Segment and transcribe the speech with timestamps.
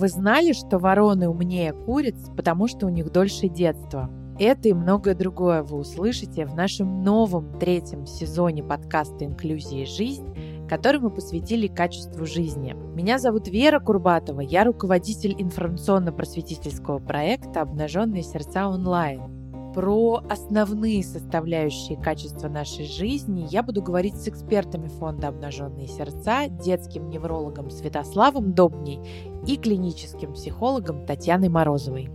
[0.00, 4.10] вы знали, что вороны умнее куриц, потому что у них дольше детства?
[4.38, 10.66] Это и многое другое вы услышите в нашем новом третьем сезоне подкаста «Инклюзия и жизнь»,
[10.70, 12.74] который мы посвятили качеству жизни.
[12.94, 19.40] Меня зовут Вера Курбатова, я руководитель информационно-просветительского проекта «Обнаженные сердца онлайн».
[19.74, 27.08] Про основные составляющие качества нашей жизни я буду говорить с экспертами фонда «Обнаженные сердца», детским
[27.08, 28.98] неврологом Святославом Добней
[29.46, 32.10] и клиническим психологом Татьяной Морозовой.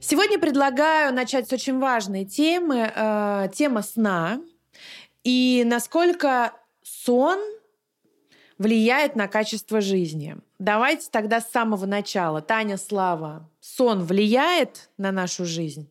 [0.00, 4.40] Сегодня предлагаю начать с очень важной темы, э, тема сна
[5.22, 7.38] и насколько сон
[8.58, 10.36] влияет на качество жизни.
[10.58, 12.40] Давайте тогда с самого начала.
[12.40, 15.88] Таня Слава, сон влияет на нашу жизнь?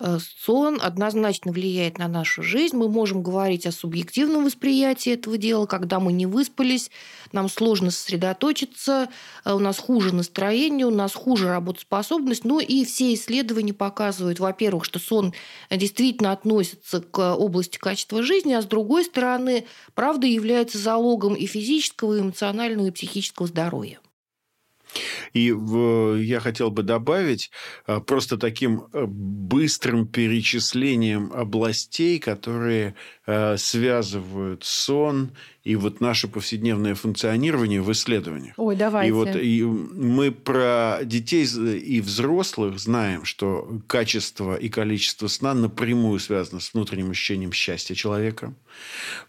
[0.00, 2.76] Э, сон однозначно влияет на нашу жизнь.
[2.76, 6.90] Мы можем говорить о субъективном восприятии этого дела, когда мы не выспались,
[7.32, 9.08] нам сложно сосредоточиться,
[9.44, 12.44] э, у нас хуже настроение, у нас хуже работоспособность.
[12.44, 15.34] Ну и все исследования показывают, во-первых, что сон
[15.70, 22.16] действительно относится к области качества жизни, а с другой стороны, правда является залогом и физического,
[22.16, 23.98] и эмоционального, и психического здоровья.
[25.32, 25.54] И
[26.20, 27.50] я хотел бы добавить
[27.86, 32.94] а, просто таким э, быстрым перечислением областей, которые
[33.26, 35.30] э, связывают сон
[35.68, 38.54] и вот наше повседневное функционирование в исследованиях.
[38.56, 39.08] Ой, давайте.
[39.08, 46.20] И вот и мы про детей и взрослых знаем, что качество и количество сна напрямую
[46.20, 48.54] связано с внутренним ощущением счастья человека.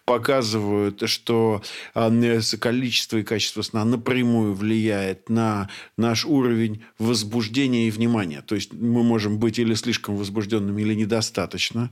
[0.06, 1.62] Показывают, что
[1.94, 5.59] количество и качество сна напрямую влияет на
[5.98, 8.42] наш уровень возбуждения и внимания.
[8.42, 11.90] То есть мы можем быть или слишком возбужденными, или недостаточно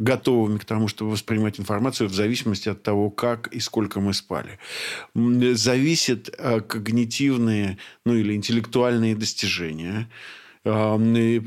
[0.00, 4.58] готовыми к тому, чтобы воспринимать информацию в зависимости от того, как и сколько мы спали.
[5.14, 10.08] Зависит э, когнитивные ну, или интеллектуальные достижения.
[10.62, 10.98] То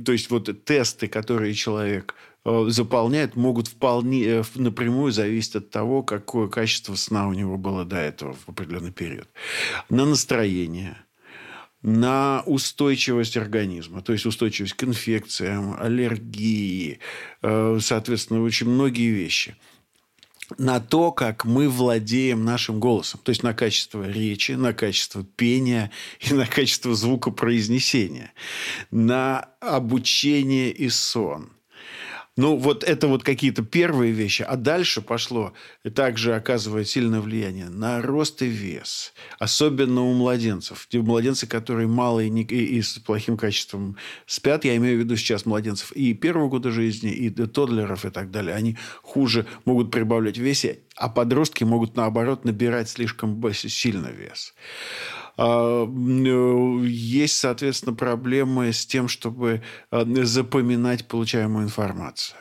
[0.08, 6.48] есть, вот тесты, которые человек э, заполняет, могут вполне э, напрямую зависеть от того, какое
[6.48, 9.28] качество сна у него было до этого в определенный период.
[9.90, 10.98] На настроение–
[11.84, 17.00] на устойчивость организма, то есть устойчивость к инфекциям, аллергии,
[17.42, 19.56] э, соответственно, очень многие вещи
[20.58, 23.20] на то, как мы владеем нашим голосом.
[23.24, 28.34] То есть на качество речи, на качество пения и на качество звукопроизнесения.
[28.92, 31.50] На обучение и сон.
[32.36, 34.42] Ну, вот это вот какие-то первые вещи.
[34.42, 39.14] А дальше пошло, и также оказывает сильное влияние на рост и вес.
[39.38, 40.88] Особенно у младенцев.
[40.90, 45.16] Те младенцы, которые мало и, и, и с плохим качеством спят, я имею в виду
[45.16, 50.40] сейчас младенцев и первого года жизни, и тодлеров и так далее, они хуже могут прибавлять
[50.40, 54.56] в весе, а подростки могут, наоборот, набирать слишком сильно вес.
[55.38, 62.38] А, э, есть, соответственно, проблемы с тем, чтобы а, запоминать получаемую информацию.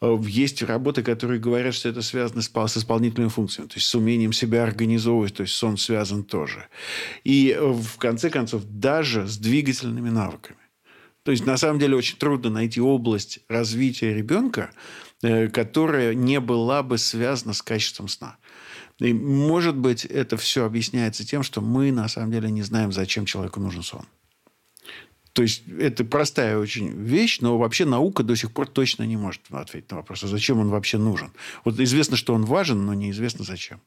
[0.00, 4.32] А, есть работы, которые говорят, что это связано с, исполнительными функциями, то есть с умением
[4.32, 6.68] себя организовывать, то есть сон связан тоже.
[7.24, 10.58] И э, в конце концов даже с двигательными навыками.
[11.24, 14.70] То есть на самом деле очень трудно найти область развития ребенка,
[15.22, 18.38] э, которая не была бы связана с качеством сна.
[19.00, 23.26] И, может быть, это все объясняется тем, что мы на самом деле не знаем, зачем
[23.26, 24.04] человеку нужен сон.
[25.32, 29.42] То есть это простая очень вещь, но вообще наука до сих пор точно не может
[29.50, 31.30] ответить на вопрос, а зачем он вообще нужен.
[31.64, 33.80] Вот известно, что он важен, но неизвестно зачем.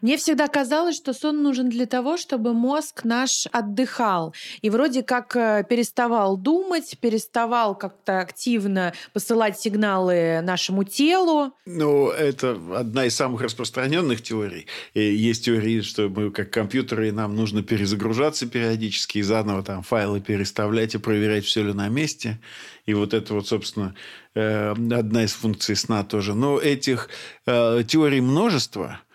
[0.00, 5.36] Мне всегда казалось, что сон нужен для того, чтобы мозг наш отдыхал и вроде как
[5.36, 11.52] э, переставал думать, переставал как-то активно посылать сигналы нашему телу.
[11.64, 14.66] Ну, это одна из самых распространенных теорий.
[14.94, 19.82] И есть теории, что мы как компьютеры, и нам нужно перезагружаться периодически и заново там
[19.82, 22.40] файлы переставлять и проверять, все ли на месте.
[22.86, 23.94] И вот это вот, собственно,
[24.34, 26.34] э, одна из функций сна тоже.
[26.34, 27.10] Но этих
[27.46, 29.00] э, теорий множество–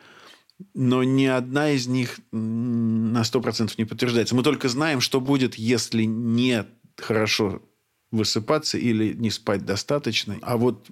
[0.73, 4.35] но ни одна из них на 100% не подтверждается.
[4.35, 6.65] Мы только знаем, что будет, если не
[6.97, 7.61] хорошо
[8.13, 10.37] высыпаться или не спать достаточно.
[10.43, 10.87] А вот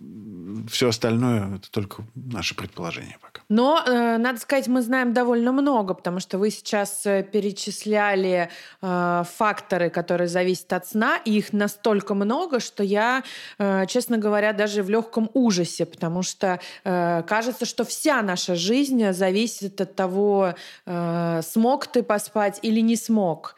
[0.69, 3.41] все остальное это только наше предположение пока.
[3.47, 8.49] Но, э, надо сказать, мы знаем довольно много, потому что вы сейчас э, перечисляли
[8.81, 13.23] э, факторы, которые зависят от сна, и их настолько много, что я,
[13.59, 19.11] э, честно говоря, даже в легком ужасе, потому что э, кажется, что вся наша жизнь
[19.11, 23.55] зависит от того, э, смог ты поспать или не смог.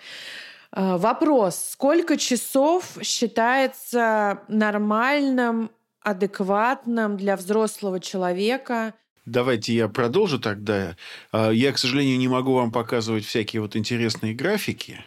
[0.76, 5.72] Вопрос, сколько часов считается нормальным,
[6.02, 8.94] адекватным для взрослого человека?
[9.26, 10.98] Давайте я продолжу тогда.
[11.32, 15.04] А, я, к сожалению, не могу вам показывать всякие вот интересные графики.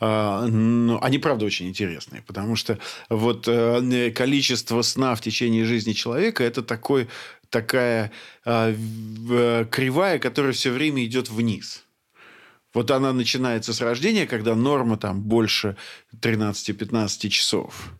[0.00, 2.78] А, но они, правда, очень интересные, потому что
[3.10, 7.08] вот э, количество сна в течение жизни человека– это такой,
[7.50, 8.12] такая
[8.44, 11.83] кривая, которая все время идет вниз.
[12.74, 15.76] Вот она начинается с рождения, когда норма там больше
[16.20, 17.92] 13-15 часов.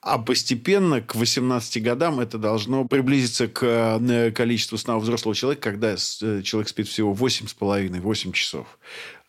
[0.00, 5.70] А постепенно к 18 годам это должно приблизиться к э, количеству сна у взрослого человека,
[5.70, 8.78] когда э, человек спит всего 8,5-8 часов.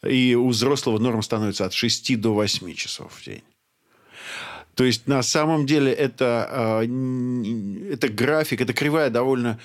[0.03, 3.43] И у взрослого норма становится от 6 до 8 часов в день.
[4.75, 9.59] То есть, на самом деле, это, э, это график, это кривая довольно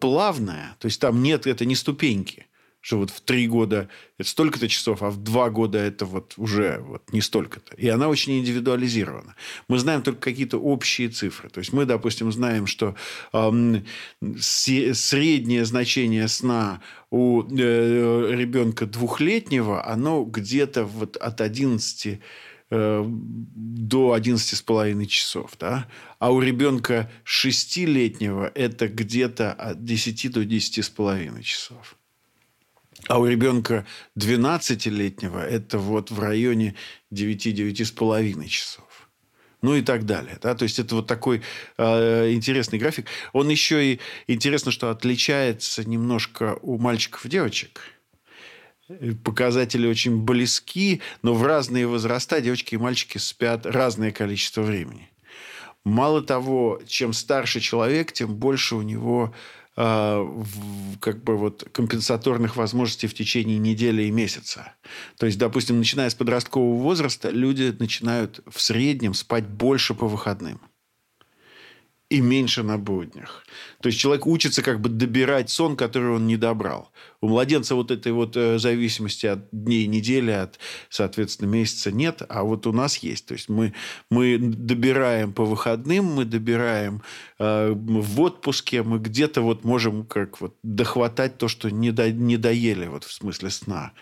[0.00, 0.76] плавная.
[0.80, 2.46] То есть, там нет, это не ступеньки
[2.82, 3.88] что вот в три года
[4.18, 7.76] это столько-то часов, а в два года это вот уже вот не столько-то.
[7.76, 9.36] И она очень индивидуализирована.
[9.68, 11.48] Мы знаем только какие-то общие цифры.
[11.48, 12.96] То есть мы, допустим, знаем, что
[13.32, 13.86] эм,
[14.40, 22.18] среднее значение сна у э, ребенка двухлетнего, оно где-то вот от 11
[22.70, 25.86] э, до 11 с половиной часов, да?
[26.18, 31.96] а у ребенка шестилетнего это где-то от 10 до 10 с половиной часов.
[33.08, 33.84] А у ребенка
[34.16, 36.76] 12-летнего это вот в районе
[37.12, 38.84] 9-9,5 часов.
[39.60, 40.38] Ну и так далее.
[40.42, 40.54] Да?
[40.54, 41.42] То есть это вот такой
[41.78, 43.06] э, интересный график.
[43.32, 47.80] Он еще и интересно, что отличается немножко у мальчиков и девочек.
[49.24, 55.08] Показатели очень близки, но в разные возраста девочки и мальчики спят разное количество времени.
[55.84, 59.34] Мало того, чем старше человек, тем больше у него
[59.74, 64.74] как бы вот компенсаторных возможностей в течение недели и месяца.
[65.18, 70.60] То есть, допустим, начиная с подросткового возраста, люди начинают в среднем спать больше по выходным
[72.12, 73.44] и меньше на буднях.
[73.80, 76.92] То есть человек учится как бы добирать сон, который он не добрал.
[77.22, 80.58] У младенца вот этой вот э, зависимости от дней недели, от,
[80.90, 83.26] соответственно, месяца нет, а вот у нас есть.
[83.26, 83.72] То есть мы,
[84.10, 87.02] мы добираем по выходным, мы добираем
[87.38, 92.36] э, в отпуске, мы где-то вот можем как вот дохватать то, что не, до, не
[92.36, 93.92] доели вот в смысле сна.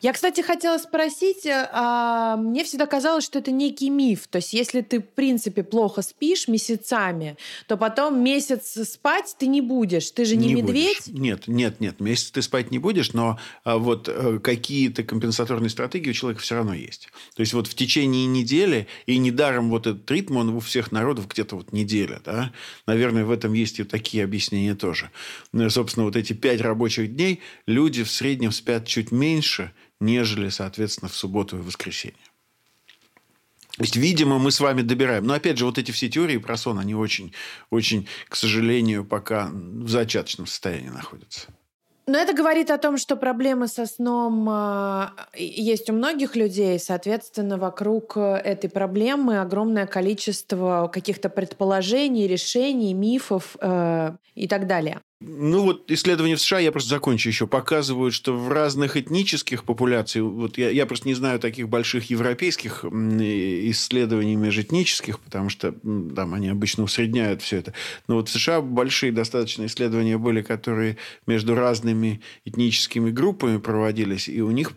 [0.00, 4.26] Я, кстати, хотела спросить, э, а, мне всегда казалось, что это некий миф.
[4.28, 7.36] То есть, если ты, в принципе, плохо спишь месяцами,
[7.66, 10.10] то потом месяц спать ты не будешь.
[10.10, 11.02] Ты же не, не медведь?
[11.06, 11.20] Будешь.
[11.20, 12.00] Нет, нет, нет.
[12.00, 16.56] Месяц ты спать не будешь, но а, вот а, какие-то компенсаторные стратегии у человека все
[16.56, 17.08] равно есть.
[17.34, 21.28] То есть, вот в течение недели, и недаром вот этот ритм, он у всех народов
[21.28, 22.20] где-то вот неделя.
[22.24, 22.52] Да?
[22.86, 25.10] Наверное, в этом есть и такие объяснения тоже.
[25.52, 29.71] Ну, собственно, вот эти пять рабочих дней люди в среднем спят чуть меньше,
[30.02, 32.16] нежели, соответственно, в субботу и воскресенье.
[33.76, 35.24] То есть, видимо, мы с вами добираем.
[35.24, 37.32] Но, опять же, вот эти все теории про сон, они очень,
[37.70, 41.48] очень, к сожалению, пока в зачаточном состоянии находятся.
[42.06, 46.78] Но это говорит о том, что проблемы со сном э, есть у многих людей.
[46.78, 55.00] Соответственно, вокруг этой проблемы огромное количество каких-то предположений, решений, мифов э, и так далее.
[55.24, 60.24] Ну вот исследования в США, я просто закончу еще, показывают, что в разных этнических популяциях,
[60.24, 66.48] вот я, я просто не знаю таких больших европейских исследований межэтнических, потому что там они
[66.48, 67.72] обычно усредняют все это.
[68.08, 74.40] Но вот в США большие достаточно исследования были, которые между разными этническими группами проводились, и
[74.42, 74.72] у них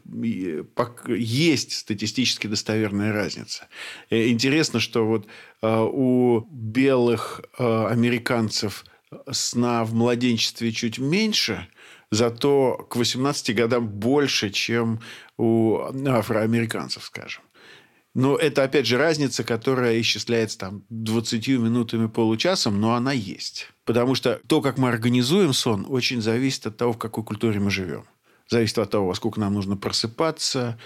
[1.08, 3.68] есть статистически достоверная разница.
[4.10, 5.28] Э, интересно, что вот
[5.62, 8.86] а, у белых а, американцев–
[9.32, 11.68] сна в младенчестве чуть меньше,
[12.12, 15.00] зато к 18 годам больше, чем
[15.38, 17.44] у афроамериканцев, скажем.
[18.16, 23.68] Но это, опять же, разница, которая исчисляется там 20 минутами, получасом, но она есть.
[23.84, 27.70] Потому что то, как мы организуем сон, очень зависит от того, в какой культуре мы
[27.70, 28.06] живем.
[28.48, 30.80] Зависит от того, во сколько нам нужно просыпаться,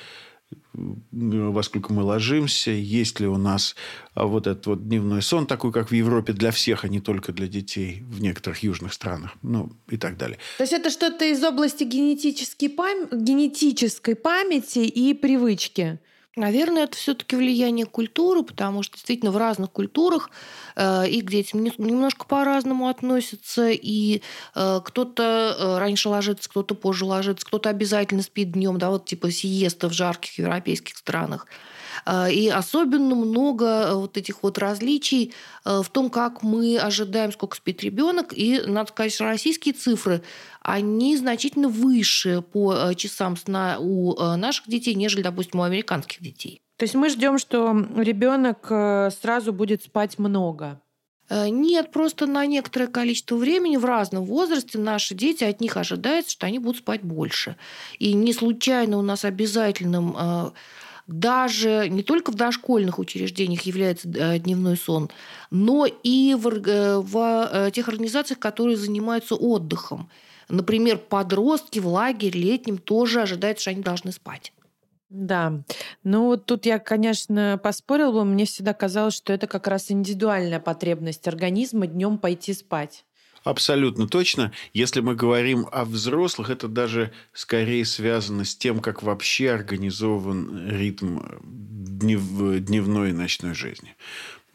[0.71, 3.75] во сколько мы ложимся, есть ли у нас
[4.13, 7.33] а, вот этот вот дневной сон, такой, как в Европе, для всех, а не только
[7.33, 10.37] для детей в некоторых южных странах, ну и так далее.
[10.57, 13.07] То есть это что-то из области генетической, пам...
[13.11, 15.99] генетической памяти и привычки?
[16.35, 20.29] Наверное, это все-таки влияние культуры, потому что действительно в разных культурах
[20.75, 24.21] э, и к детям немножко по-разному относятся, и
[24.55, 29.31] э, кто-то э, раньше ложится, кто-то позже ложится, кто-то обязательно спит днем, да, вот типа
[29.31, 31.47] сиеста в жарких европейских странах.
[32.05, 35.33] Э, и особенно много э, вот этих вот различий
[35.65, 38.33] э, в том, как мы ожидаем, сколько спит ребенок.
[38.35, 40.21] И, надо сказать, что российские цифры,
[40.61, 46.61] они значительно выше по часам сна у наших детей, нежели, допустим, у американских детей.
[46.77, 48.67] То есть мы ждем, что ребенок
[49.13, 50.79] сразу будет спать много.
[51.29, 56.31] Э, нет, просто на некоторое количество времени в разном возрасте наши дети, от них ожидается,
[56.31, 57.55] что они будут спать больше.
[57.99, 60.51] И не случайно у нас обязательным э,
[61.09, 65.09] даже не только в дошкольных учреждениях является э, дневной сон,
[65.49, 70.09] но и в, в тех организациях, которые занимаются отдыхом.
[70.49, 74.53] Например, подростки в лагере летнем тоже ожидают, что они должны спать.
[75.09, 75.63] Да.
[76.03, 78.25] Ну, вот тут я, конечно, поспорила бы.
[78.25, 83.05] Мне всегда казалось, что это как раз индивидуальная потребность организма днем пойти спать.
[83.43, 84.51] Абсолютно точно.
[84.73, 91.19] Если мы говорим о взрослых, это даже скорее связано с тем, как вообще организован ритм
[91.41, 92.21] днев,
[92.59, 93.95] дневной и ночной жизни.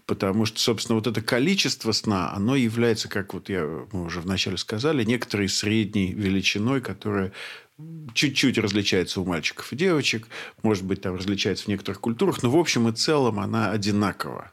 [0.07, 4.59] Потому что, собственно, вот это количество сна, оно является, как вот я, мы уже вначале
[4.59, 7.33] сказали, некоторой средней величиной, которая
[8.13, 10.29] чуть-чуть различается у мальчиков и девочек,
[10.63, 14.53] может быть, там различается в некоторых культурах, но в общем и целом она одинакова,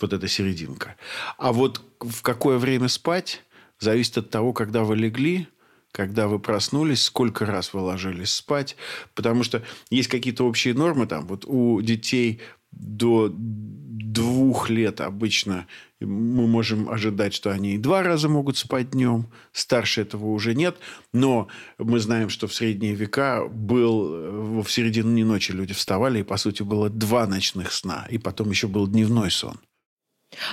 [0.00, 0.94] вот эта серединка.
[1.36, 3.42] А вот в какое время спать
[3.82, 5.48] зависит от того, когда вы легли,
[5.92, 8.76] когда вы проснулись, сколько раз вы ложились спать,
[9.14, 11.26] потому что есть какие-то общие нормы там.
[11.26, 15.66] Вот у детей до двух лет обычно
[16.00, 19.28] мы можем ожидать, что они и два раза могут спать днем.
[19.52, 20.76] Старше этого уже нет.
[21.12, 21.48] Но
[21.78, 26.62] мы знаем, что в средние века был в середине ночи люди вставали, и, по сути,
[26.62, 28.06] было два ночных сна.
[28.10, 29.60] И потом еще был дневной сон.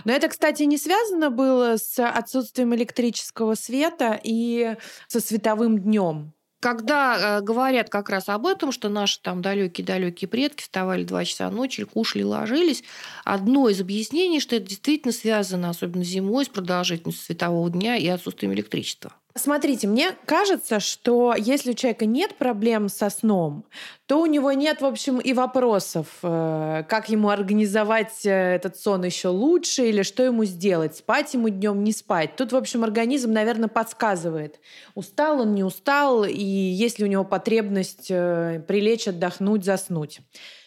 [0.05, 4.75] Но это, кстати, не связано было с отсутствием электрического света и
[5.07, 6.33] со световым днем.
[6.59, 11.49] Когда э, говорят как раз об этом, что наши там далекие-далекие предки вставали два часа
[11.49, 12.83] ночи, кушали, ложились,
[13.23, 18.53] одно из объяснений, что это действительно связано, особенно зимой, с продолжительностью светового дня и отсутствием
[18.53, 19.13] электричества.
[19.35, 23.63] Смотрите, мне кажется, что если у человека нет проблем со сном,
[24.07, 29.05] то у него нет, в общем, и вопросов, э, как ему организовать э, этот сон
[29.05, 32.35] еще лучше или что ему сделать, спать ему днем, не спать.
[32.37, 34.59] Тут, в общем, организм, наверное, подсказывает,
[34.95, 40.21] устал он, не устал, и есть ли у него потребность э, прилечь, отдохнуть, заснуть.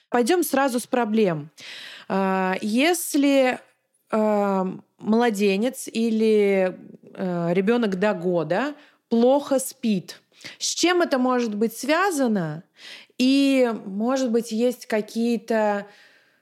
[0.08, 1.50] Пойдем сразу с проблем.
[2.60, 3.58] Если
[4.12, 6.78] младенец или
[7.14, 8.74] э, ребенок до года
[9.08, 10.22] плохо спит.
[10.58, 12.64] С чем это может быть связано?
[13.18, 15.86] И, может быть, есть какие-то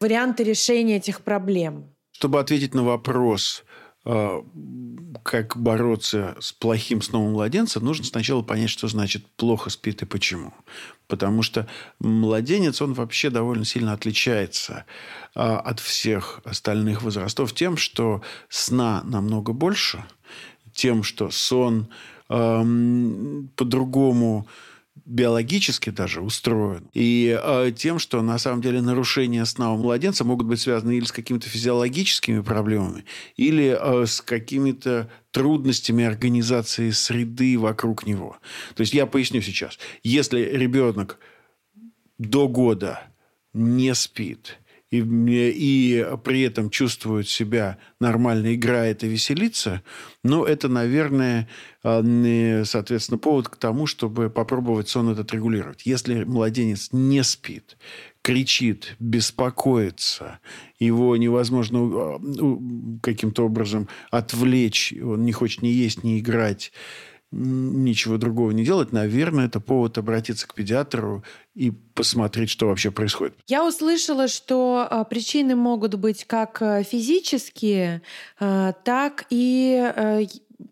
[0.01, 1.95] варианты решения этих проблем?
[2.13, 3.70] Чтобы ответить на вопрос, э,
[4.03, 10.55] как бороться с плохим сном младенца, нужно сначала понять, что значит плохо спит и почему.
[11.07, 14.85] Потому что младенец, он вообще довольно сильно отличается
[15.35, 20.05] а, от всех остальных возрастов тем, что сна намного больше,
[20.73, 21.89] тем, что сон
[22.29, 24.49] эм, по-другому
[25.11, 26.89] биологически даже устроен.
[26.95, 31.05] И э, тем, что на самом деле нарушения сна у младенца могут быть связаны или
[31.05, 33.05] с какими-то физиологическими проблемами,
[33.37, 38.39] или э, с какими-то трудностями организации среды вокруг него.
[38.77, 39.81] То есть я поясню сейчас.
[40.05, 41.19] Если ребенок
[42.19, 43.03] до года
[43.53, 44.60] не спит,
[44.91, 49.83] и, и при этом чувствует себя нормально, играет и веселится,
[50.25, 51.49] ну, это, наверное,
[51.83, 52.03] а,
[52.65, 55.83] соответственно, повод к тому, чтобы попробовать сон этот регулировать.
[55.87, 57.77] Если младенец не спит,
[58.23, 60.41] кричит, беспокоится,
[60.79, 62.21] его невозможно а,
[63.01, 66.73] каким-то образом отвлечь, он не хочет ни есть, ни играть,
[67.33, 71.23] ничего другого не делать, наверное, это повод обратиться к педиатру
[71.55, 73.35] и посмотреть, что вообще происходит.
[73.47, 78.03] Я услышала, что а, причины могут быть как э, физические,
[78.39, 80.25] а, так и э,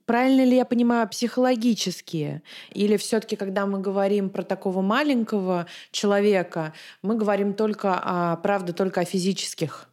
[0.04, 2.42] Правильно ли я понимаю, психологические?
[2.72, 9.00] Или все-таки, когда мы говорим про такого маленького человека, мы говорим только о, правда, только
[9.00, 9.88] о физических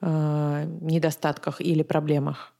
[0.00, 2.52] э, недостатках или проблемах?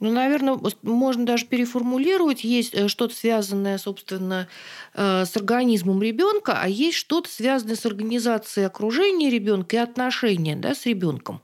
[0.00, 2.44] Ну, наверное, можно даже переформулировать.
[2.44, 4.48] Есть э, что-то связанное, собственно,
[4.94, 10.74] э, с организмом ребенка, а есть что-то связанное с организацией окружения ребенка и отношения да,
[10.74, 11.40] с ребенком.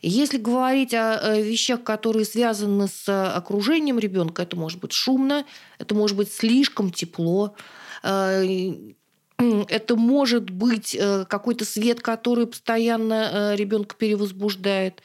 [0.00, 5.44] Если говорить о вещах, которые связаны с окружением ребенка, это может быть шумно,
[5.80, 7.56] это может быть слишком тепло,
[8.04, 8.74] э,
[9.38, 10.96] это может быть
[11.28, 15.02] какой-то свет, который постоянно ребенка перевозбуждает.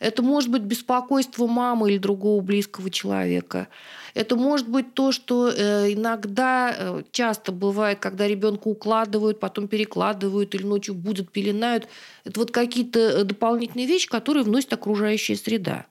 [0.00, 3.68] Это может быть беспокойство мамы или другого близкого человека.
[4.14, 10.54] Это может быть то, что э, иногда, э, часто бывает, когда ребенка укладывают, потом перекладывают
[10.54, 11.88] или ночью будут пеленают.
[12.24, 15.86] Это вот какие-то э, дополнительные вещи, которые вносит окружающая среда.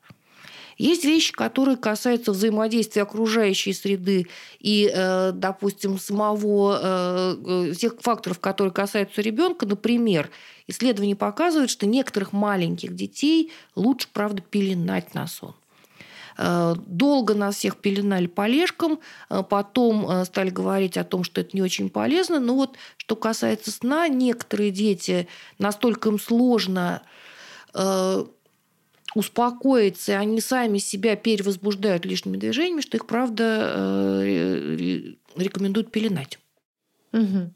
[0.77, 4.27] Есть вещи, которые касаются взаимодействия окружающей среды
[4.59, 4.91] и,
[5.33, 7.35] допустим, самого
[7.75, 9.65] тех факторов, которые касаются ребенка.
[9.65, 10.29] Например,
[10.67, 15.55] Исследования показывают, что некоторых маленьких детей лучше, правда, пеленать на сон.
[16.37, 21.51] Э, долго нас всех пеленали полежкам, э, потом э, стали говорить о том, что это
[21.53, 22.39] не очень полезно.
[22.41, 27.01] Но вот что касается сна, некоторые дети настолько им сложно
[29.17, 34.21] успокоиться, они сами себя перевозбуждают лишними движениями, что их, правда,
[35.35, 36.39] рекомендуют пеленать.
[37.13, 37.51] Угу.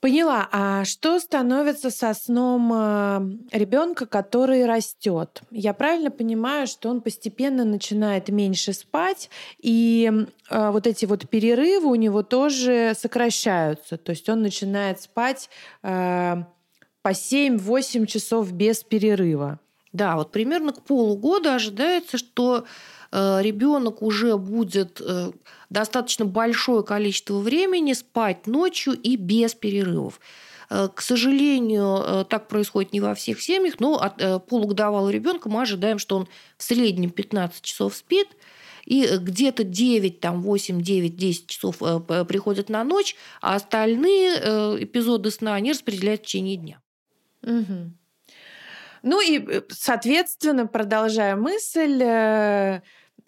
[0.00, 0.48] Поняла.
[0.52, 5.40] А что становится со сном э, ребенка, который растет?
[5.50, 10.12] Я правильно понимаю, что он постепенно начинает меньше спать, и
[10.48, 13.96] э, вот эти вот перерывы у него тоже сокращаются.
[13.96, 15.48] То есть он начинает спать
[15.82, 16.36] э,
[17.02, 19.58] по 7-8 часов без перерыва.
[19.96, 22.64] Да, вот примерно к полугода ожидается, что
[23.12, 25.00] ребенок уже будет
[25.70, 30.20] достаточно большое количество времени спать ночью и без перерывов.
[30.68, 35.48] Э, к сожалению, э, так происходит не во всех семьях, но от э, полугодовалого ребенка
[35.48, 38.28] мы ожидаем, что он в среднем 15 часов спит,
[38.84, 44.36] и где-то 9, там, 8, 9, 10 часов приходят на ночь, а остальные
[44.84, 46.80] эпизоды сна они распределяют в течение дня.
[47.42, 47.90] Угу.
[49.08, 52.82] Ну и, соответственно, продолжая мысль,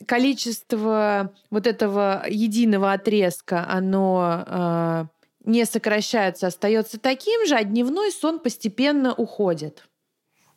[0.06, 5.04] количество вот этого единого отрезка, оно э,
[5.44, 9.85] не сокращается, остается таким же, а дневной сон постепенно уходит.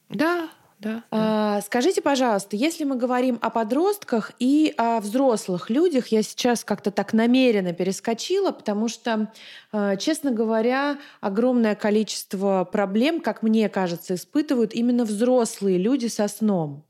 [0.09, 0.49] Да,
[0.81, 6.63] да, а, Скажите, пожалуйста, если мы говорим о подростках и о взрослых людях, я сейчас
[6.63, 9.31] как-то так намеренно перескочила, потому что,
[9.71, 16.83] а, честно говоря, огромное количество проблем, как мне кажется, испытывают именно взрослые люди со сном.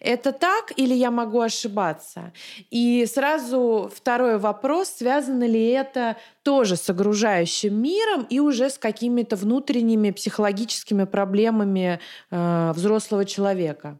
[0.00, 2.32] Это так или я могу ошибаться?
[2.70, 9.36] И сразу второй вопрос, связано ли это тоже с огружающим миром и уже с какими-то
[9.36, 13.98] внутренними психологическими проблемами э, взрослого человека?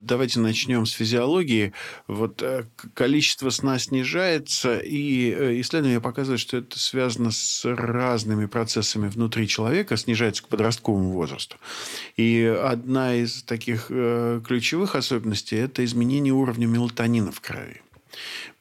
[0.00, 1.72] Давайте начнем с физиологии.
[2.06, 9.08] Вот э, количество сна снижается, и э, исследования показывают, что это связано с разными процессами
[9.08, 11.56] внутри человека, снижается к подростковому возрасту.
[12.16, 17.82] И одна из таких э, ключевых особенностей– это изменение уровня мелатонина в крови.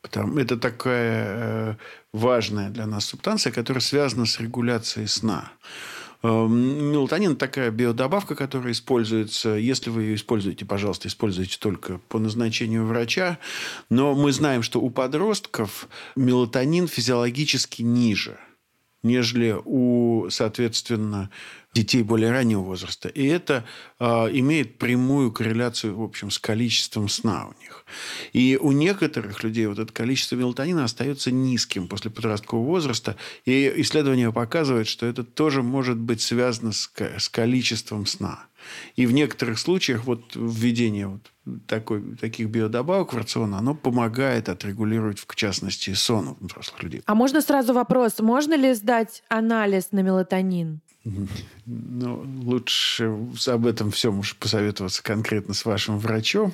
[0.01, 1.77] Это такая
[2.13, 5.51] важная для нас субстанция, которая связана с регуляцией сна.
[6.23, 9.49] Эм, мелатонин– такая биодобавка, которая используется.
[9.49, 13.37] Если вы ее используете, пожалуйста, используйте только по назначению врача.
[13.89, 18.39] Но мы знаем, что у подростков мелатонин физиологически ниже,
[19.03, 21.29] нежели у, соответственно,
[21.73, 23.07] детей более раннего возраста.
[23.09, 23.63] И это
[23.99, 27.85] э, имеет прямую корреляцию, в общем, с количеством сна у них.
[28.33, 33.15] И у некоторых людей вот это количество мелатонина остается низким после подросткового возраста.
[33.45, 38.47] И исследования показывают, что это тоже может быть связано с, с количеством сна.
[38.95, 41.31] И в некоторых случаях вот введение вот
[41.67, 47.01] такой, таких биодобавок в рацион, оно помогает отрегулировать, в частности, сон у взрослых людей.
[47.05, 50.81] А можно сразу вопрос, можно ли сдать анализ на мелатонин?
[51.65, 53.13] Ну, лучше
[53.47, 56.53] об этом всем уж посоветоваться конкретно с вашим врачом,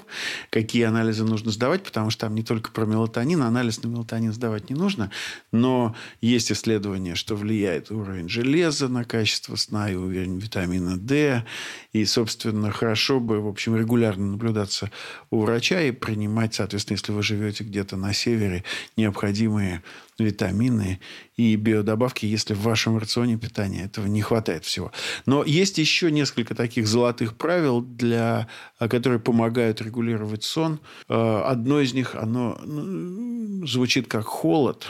[0.50, 4.70] какие анализы нужно сдавать, потому что там не только про мелатонин, анализ на мелатонин сдавать
[4.70, 5.12] не нужно,
[5.52, 11.46] но есть исследования, что влияет уровень железа на качество сна и уровень витамина D,
[11.92, 14.92] и, собственно, хорошо бы, в общем, регулярно наблюдаться
[15.32, 18.64] у врача и принимать, соответственно, если вы живете где-то на севере,
[18.98, 19.82] необходимые
[20.20, 21.00] витамины
[21.36, 24.92] и биодобавки, если в вашем рационе питания этого не хватает всего.
[25.26, 28.48] Но есть еще несколько таких золотых правил, для,
[28.80, 30.80] а, которые помогают регулировать сон.
[31.08, 34.88] А, одно из них, оно ну, звучит как холод,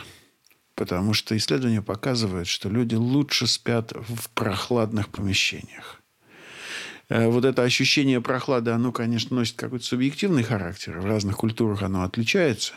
[0.75, 6.02] потому что исследования показывают, что люди лучше спят в прохладных помещениях.
[7.13, 10.99] Э, вот это ощущение прохлады, оно, конечно, носит какой-то субъективный характер.
[10.99, 12.73] В разных культурах оно отличается.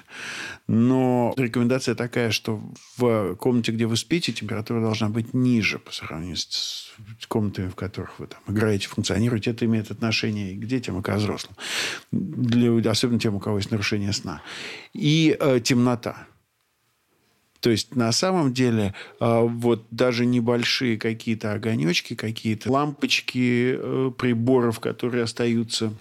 [0.68, 2.60] Но рекомендация такая, что
[2.98, 6.92] в комнате, где вы спите, температура должна быть ниже по сравнению с
[7.28, 9.52] комнатами, в которых вы там играете, функционируете.
[9.52, 11.56] Это имеет отношение и к детям, и к взрослым.
[12.12, 14.42] Для, особенно тем, у кого есть нарушение сна.
[14.92, 16.26] И э, темнота.
[17.60, 24.80] То есть на самом деле а, вот даже небольшие какие-то огонечки, какие-то лампочки э, приборов,
[24.80, 25.92] которые остаются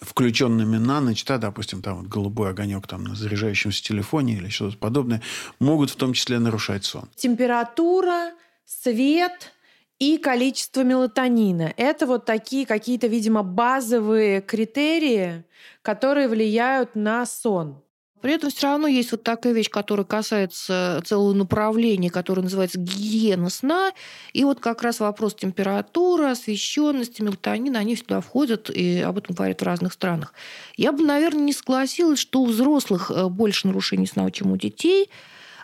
[0.00, 4.76] включенными на ночь, да, допустим, там вот голубой огонек там на заряжающемся телефоне или что-то
[4.76, 5.22] подобное,
[5.58, 7.08] могут в том числе нарушать сон.
[7.16, 8.32] Температура,
[8.64, 9.52] свет
[9.98, 11.74] и количество мелатонина.
[11.76, 15.44] Это вот такие какие-то, видимо, базовые критерии,
[15.82, 17.82] которые влияют на сон.
[18.20, 23.48] При этом все равно есть вот такая вещь, которая касается целого направления, которое называется гигиена
[23.48, 23.92] сна.
[24.32, 29.60] И вот как раз вопрос температуры, освещенности, мелатонина, они всегда входят, и об этом говорят
[29.60, 30.34] в разных странах.
[30.76, 35.10] Я бы, наверное, не согласилась, что у взрослых э, больше нарушений сна, чем у детей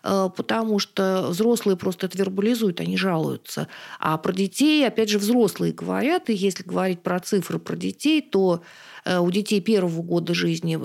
[0.04, 3.66] э, потому что взрослые просто это вербализуют, они жалуются.
[3.98, 8.62] А про детей, опять же, взрослые говорят, и если говорить про цифры про детей, то
[9.04, 10.78] э, у детей первого года жизни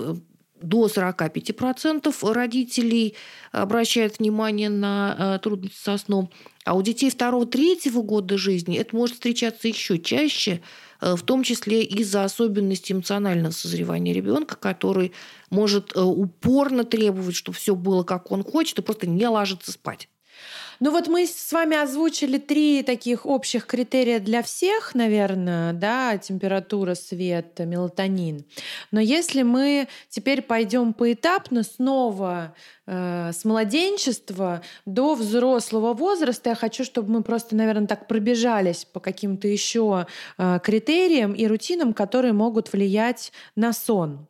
[0.62, 3.16] до 45% родителей
[3.52, 6.30] обращают внимание на э, трудности со сном.
[6.64, 10.60] А у детей второго-третьего года жизни это может встречаться еще чаще,
[11.00, 15.12] э, в том числе из-за особенностей эмоционального созревания ребенка, который
[15.50, 20.08] может э, упорно требовать, чтобы все было как он хочет, и просто не ложиться спать.
[20.82, 26.94] Ну вот мы с вами озвучили три таких общих критерия для всех, наверное, да, температура,
[26.94, 28.46] свет, мелатонин.
[28.90, 32.54] Но если мы теперь пойдем поэтапно снова
[32.86, 39.00] э, с младенчества до взрослого возраста, я хочу, чтобы мы просто, наверное, так пробежались по
[39.00, 40.06] каким-то еще
[40.38, 44.26] э, критериям и рутинам, которые могут влиять на сон.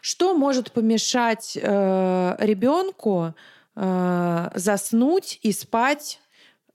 [0.00, 3.34] Что может помешать э, ребенку
[3.78, 6.20] э, заснуть и спать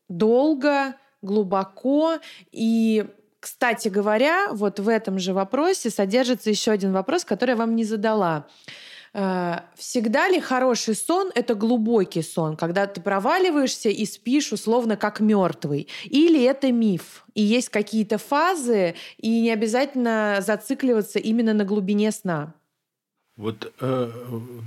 [0.08, 2.20] долго, глубоко.
[2.52, 3.06] И,
[3.40, 7.84] кстати говоря, вот в этом же вопросе содержится еще один вопрос, который я вам не
[7.84, 8.48] задала.
[9.14, 15.20] Э, всегда ли хороший сон– это глубокий сон, когда ты проваливаешься и спишь условно как
[15.20, 15.88] мертвый?
[16.06, 17.26] Или это миф?
[17.34, 22.54] И есть какие-то фазы, и не обязательно зацикливаться именно на глубине сна?
[23.36, 24.12] Вот, э,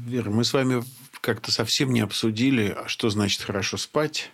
[0.07, 0.83] Вера, мы с вами
[1.21, 4.31] как-то совсем не обсудили, а что значит хорошо спать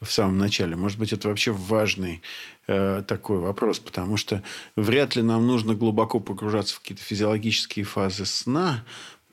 [0.00, 0.76] в самом начале.
[0.76, 2.22] Может быть, это вообще важный
[2.66, 4.42] э, такой вопрос, потому что
[4.74, 8.84] вряд ли нам нужно глубоко погружаться в какие-то физиологические фазы сна,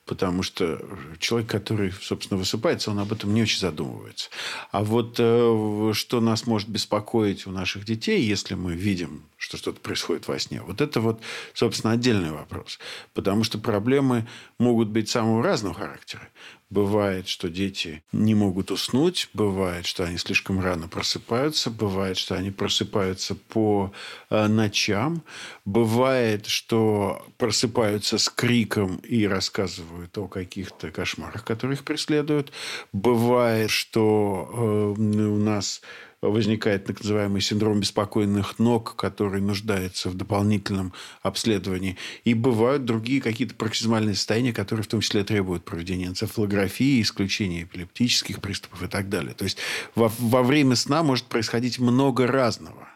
[0.07, 0.81] потому что
[1.19, 4.29] человек, который, собственно, высыпается, он об этом не очень задумывается.
[4.71, 9.79] А вот э, что нас может беспокоить у наших детей, если мы видим, что что-то
[9.81, 11.21] происходит во сне, вот это вот,
[11.53, 12.79] собственно, отдельный вопрос.
[13.13, 16.29] Потому что проблемы могут быть самого разного характера.
[16.69, 22.51] Бывает, что дети не могут уснуть, бывает, что они слишком рано просыпаются, бывает, что они
[22.51, 23.93] просыпаются по
[24.29, 25.23] э, ночам,
[25.63, 32.51] бывает, что просыпаются с криком и рассказывают о каких-то кошмарах, которые их преследуют,
[32.91, 35.81] бывает, что э, у нас
[36.21, 41.97] возникает так называемый синдром беспокойных ног, который нуждается в дополнительном обследовании.
[42.23, 48.41] И бывают другие какие-то проксизмальные состояния, которые в том числе требуют проведения энцефалографии, исключения эпилептических
[48.41, 49.33] приступов и так далее.
[49.33, 49.57] То есть
[49.95, 52.87] во, во время сна может происходить много разного.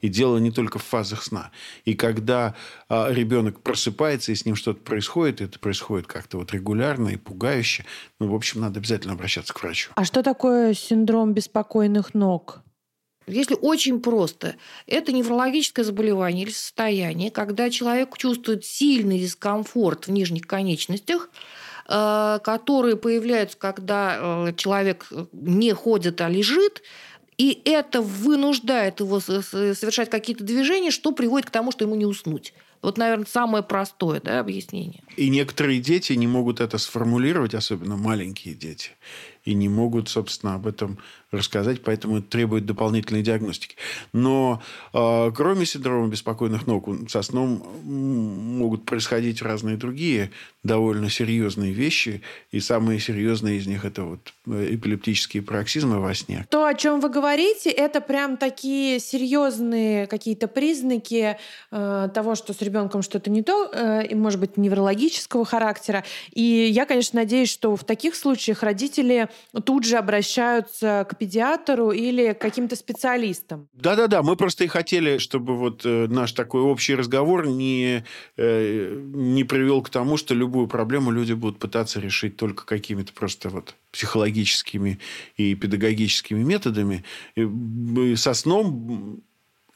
[0.00, 1.50] И дело не только в фазах сна.
[1.84, 2.54] И когда
[2.88, 7.84] а, ребенок просыпается, и с ним что-то происходит, это происходит как-то вот регулярно и пугающе,
[8.18, 9.92] ну, в общем, надо обязательно обращаться к врачу.
[9.94, 12.62] А что такое синдром беспокойных ног?
[13.30, 20.46] Если очень просто, это неврологическое заболевание или состояние, когда человек чувствует сильный дискомфорт в нижних
[20.46, 21.30] конечностях,
[21.88, 26.82] э, которые появляются, когда э, человек не ходит, а лежит,
[27.40, 32.52] и это вынуждает его совершать какие-то движения, что приводит к тому, что ему не уснуть.
[32.82, 35.02] Вот, наверное, самое простое да, объяснение.
[35.16, 38.90] И некоторые дети не могут это сформулировать, особенно маленькие дети,
[39.44, 40.98] и не могут, собственно, об этом
[41.30, 43.76] рассказать, поэтому это требует дополнительной диагностики.
[44.12, 44.60] Но
[44.92, 50.30] э, кроме синдрома беспокойных ног, со сном могут происходить разные другие
[50.62, 56.46] довольно серьезные вещи, и самые серьезные из них это вот э, эпилептические пароксизмы во сне.
[56.50, 61.38] То, о чем вы говорите, это прям такие серьезные какие-то признаки
[61.70, 66.04] э, того, что с ребенком что-то не то, э, может быть, неврологического характера.
[66.32, 69.29] И я, конечно, надеюсь, что в таких случаях родители
[69.64, 73.68] тут же обращаются к педиатру или к каким-то специалистам.
[73.72, 78.04] Да-да-да, мы просто и хотели, чтобы вот э, наш такой общий разговор не,
[78.36, 83.48] э, не привел к тому, что любую проблему люди будут пытаться решить только какими-то просто
[83.48, 84.98] вот психологическими
[85.36, 87.04] и педагогическими методами.
[88.16, 89.22] Со сном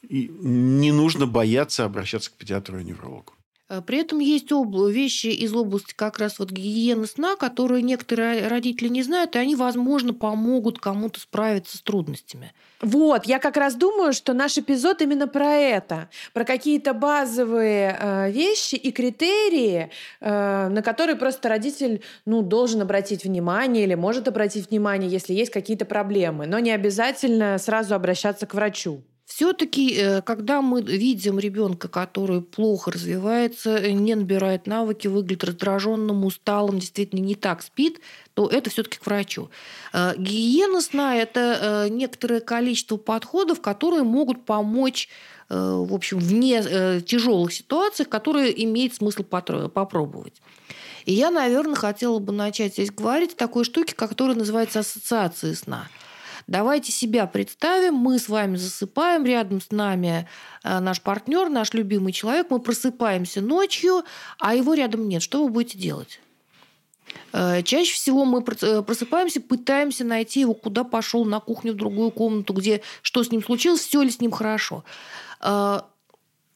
[0.09, 3.34] не нужно бояться обращаться к педиатру и неврологу.
[3.69, 8.87] Э, при этом есть вещи из области как раз вот гигиены сна, которые некоторые родители
[8.87, 12.53] не знают, и они, возможно, помогут кому-то справиться с трудностями.
[12.81, 18.31] Вот, я как раз думаю, что наш эпизод именно про это, про какие-то базовые э,
[18.31, 24.69] вещи и критерии, э, на которые просто родитель ну, должен обратить внимание или может обратить
[24.69, 29.01] внимание, если есть какие-то проблемы, но не обязательно сразу обращаться к врачу.
[29.25, 36.25] Все-таки, э, когда мы видим ребенка, который плохо развивается, э, не набирает навыки, выглядит раздраженным,
[36.25, 37.99] усталым, действительно не так спит,
[38.35, 39.49] то это все-таки к врачу.
[39.93, 45.09] Э, гигиена сна– это некоторое количество подходов, которые могут помочь
[45.47, 50.41] в общем, вне тяжелых ситуациях, которые имеет смысл попробовать.
[51.05, 55.87] И я, наверное, хотела бы начать здесь говорить о такой штуке, которая называется ассоциации сна–
[56.47, 60.27] Давайте себя представим, мы с вами засыпаем, рядом с нами
[60.63, 64.03] э, наш партнер, наш любимый человек, мы просыпаемся ночью,
[64.37, 65.23] а его рядом нет.
[65.23, 66.19] Что вы будете делать?
[67.33, 72.11] Э, чаще всего мы э, просыпаемся, пытаемся найти его, куда пошел, на кухню, в другую
[72.11, 74.83] комнату, где что с ним случилось, все ли с ним хорошо.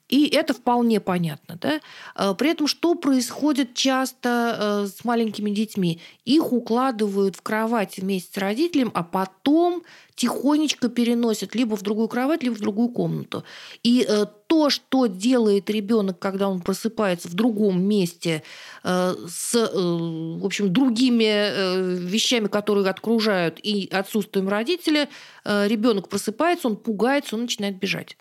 [0.10, 1.58] И это вполне понятно.
[1.62, 1.80] Да?
[2.16, 6.02] А, при этом что происходит часто э, с маленькими детьми?
[6.26, 9.84] Их укладывают в кровать вместе с родителем, а потом
[10.16, 13.44] тихонечко переносят либо в другую кровать, либо в другую комнату.
[13.84, 18.42] И э, то, что делает ребенок, когда он просыпается в другом месте
[18.84, 25.08] э, с, в общем, другими вещами, которые окружают, и отсутствием родителя,
[25.46, 28.18] ребенок просыпается, он пугается, он начинает бежать.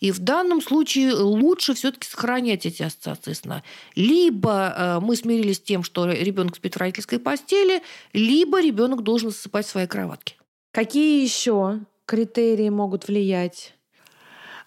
[0.00, 3.62] И в данном случае лучше все-таки сохранять эти ассоциации сна.
[3.94, 7.82] Либо э, мы смирились с тем, что ребенок спит в родительской постели,
[8.12, 10.36] либо ребенок должен засыпать в своей кроватке.
[10.72, 13.74] Какие еще критерии могут влиять?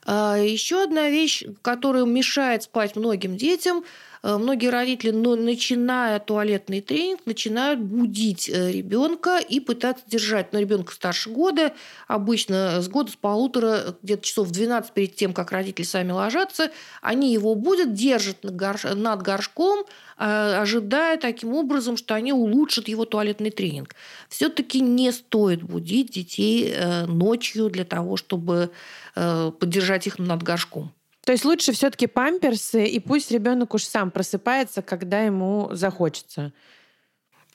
[0.05, 3.83] А, еще одна вещь, которая мешает спать многим детям–
[4.23, 10.53] многие родители, но начиная туалетный тренинг, начинают будить э, ребенка и пытаться держать.
[10.53, 11.73] Но ребенка старше года,
[12.07, 17.33] обычно с года, с полутора, где-то часов 12 перед тем, как родители сами ложатся, они
[17.33, 19.85] его будут, держат над горшком,
[20.17, 23.95] э, ожидая таким образом, что они улучшат его туалетный тренинг.
[24.29, 26.75] Все-таки не стоит будить детей
[27.07, 28.69] ночью для того, чтобы
[29.13, 30.93] поддержать их над горшком.
[31.23, 36.51] То есть лучше все-таки памперсы, и пусть ребенок уж сам просыпается, когда ему захочется.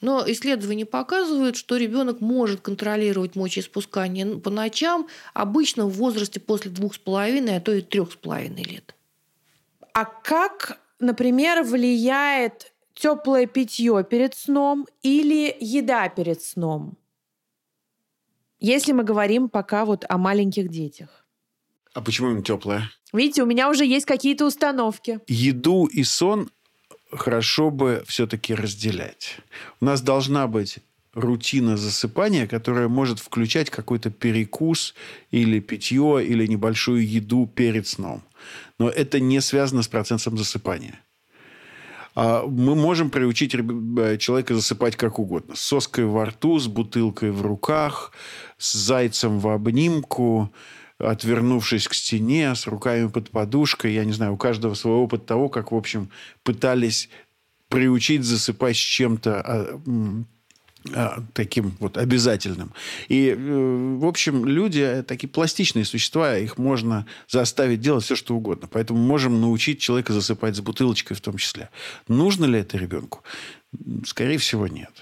[0.01, 6.95] Но исследования показывают, что ребенок может контролировать мочеиспускание по ночам обычно в возрасте после двух
[6.95, 8.95] с половиной, а то и трех с половиной лет.
[9.95, 16.97] А как, например, влияет теплое питье перед сном или еда перед сном?
[18.61, 21.27] Если мы говорим пока вот о маленьких детях.
[21.95, 22.91] А почему именно теплое?
[23.17, 25.21] Видите, у меня уже есть какие-то установки.
[25.27, 26.51] Еду и сон
[27.11, 29.39] хорошо бы все-таки разделять.
[29.81, 30.79] У нас должна быть
[31.15, 34.95] рутина засыпания, которая может включать какой-то перекус
[35.31, 38.23] или питье, или небольшую еду перед сном.
[38.79, 41.01] Но это не связано с процессом засыпания.
[42.15, 45.55] А мы можем приучить э, человека засыпать как угодно.
[45.55, 48.13] С соской во рту, с бутылкой в руках,
[48.59, 50.53] с зайцем в обнимку–
[50.99, 53.95] отвернувшись к стене, с руками под подушкой.
[53.95, 56.11] Я не знаю, у каждого свой опыт того, как, в общем,
[56.43, 57.09] пытались
[57.69, 59.81] приучить засыпать с чем-то а,
[60.95, 62.73] а, таким вот обязательным.
[63.09, 68.69] И, э, в общем, люди такие пластичные существа, их можно заставить делать все, что угодно.
[68.71, 71.71] Поэтому можем научить человека засыпать с бутылочкой в том числе.
[72.09, 73.23] Нужно ли это ребенку?
[74.05, 74.93] Скорее всего, нет.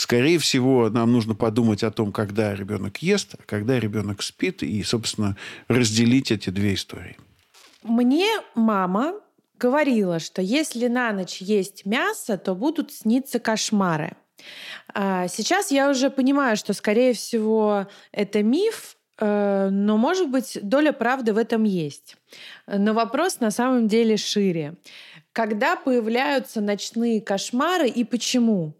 [0.00, 4.82] Скорее всего, нам нужно подумать о том, когда ребенок ест, а когда ребенок спит, и,
[4.82, 5.36] собственно,
[5.68, 7.18] разделить эти две истории.
[7.82, 9.20] Мне мама
[9.58, 14.12] говорила, что если на ночь есть мясо, то будут сниться кошмары.
[14.94, 20.92] А сейчас я уже понимаю, что, скорее всего, это миф, э, но, может быть, доля
[20.92, 22.16] правды в этом есть.
[22.66, 24.76] Но вопрос на самом деле шире.
[25.32, 28.79] Когда появляются ночные кошмары и почему?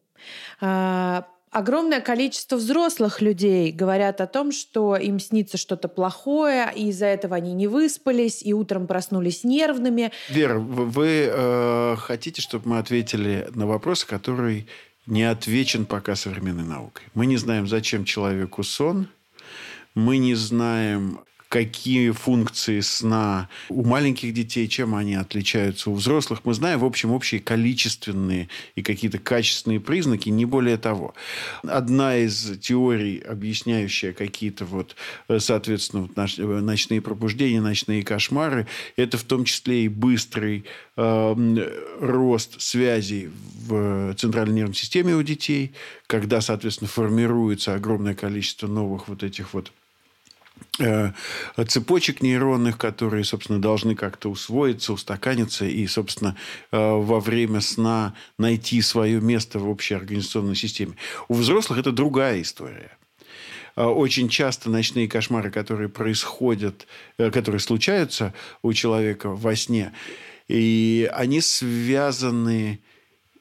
[0.61, 7.07] А, огромное количество взрослых людей говорят о том, что им снится что-то плохое, и из-за
[7.07, 10.13] этого они не выспались, и утром проснулись нервными.
[10.29, 14.67] Вера, вы э, хотите, чтобы мы ответили на вопрос, который
[15.07, 17.05] не отвечен пока современной наукой?
[17.15, 19.09] Мы не знаем, зачем человеку сон,
[19.95, 26.43] мы не знаем, какие функции сна у маленьких детей, чем они отличаются у взрослых.
[26.45, 31.13] Мы знаем, в общем, общие количественные и какие-то качественные признаки, не более того.
[31.65, 34.95] Одна из теорий, объясняющая какие-то вот,
[35.29, 40.65] э, соответственно, э, ночные пробуждения, ночные кошмары, это в том числе и быстрый
[40.97, 41.69] э,
[42.01, 43.29] рост связей
[43.67, 45.73] в центральной нервной системе у детей,
[46.07, 49.80] когда, соответственно, формируется огромное количество новых вот этих вот Э,
[51.67, 56.37] цепочек нейронных, которые, собственно, должны как-то усвоиться, устаканиться и, собственно,
[56.73, 60.95] э, во время сна найти свое место в общей организационной системе.
[61.29, 62.97] У взрослых это другая история.
[63.77, 66.87] очень часто ночные кошмары, которые происходят,
[67.19, 69.93] э, которые случаются у человека во сне,
[70.49, 72.81] и они связаны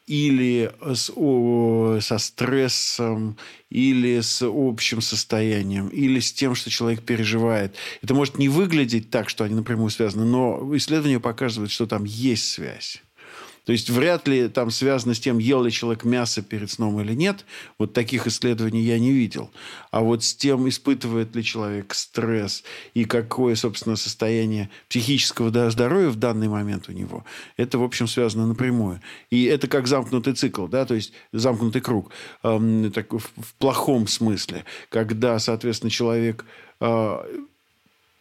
[0.09, 3.37] или с, о, со стрессом,
[3.69, 7.75] или с общим состоянием, или с тем, что человек переживает.
[8.01, 12.49] Это может не выглядеть так, что они напрямую связаны, но исследования показывают, что там есть
[12.49, 13.03] связь.
[13.69, 17.13] То есть вряд ли там связано с тем, ел ли человек мясо перед сном или
[17.13, 17.45] нет.
[17.77, 19.51] Вот таких исследований я не видел.
[19.91, 22.63] А вот с тем, испытывает ли человек стресс
[22.95, 27.25] и какое, собственно, состояние психического здоровья в данный момент у него,
[27.57, 29.01] это, в общем, связано напрямую.
[29.29, 32.09] И это как замкнутый цикл, да, то есть замкнутый круг
[32.41, 36.43] эм, так, в, в плохом смысле, когда, соответственно, человек
[36.79, 37.17] э,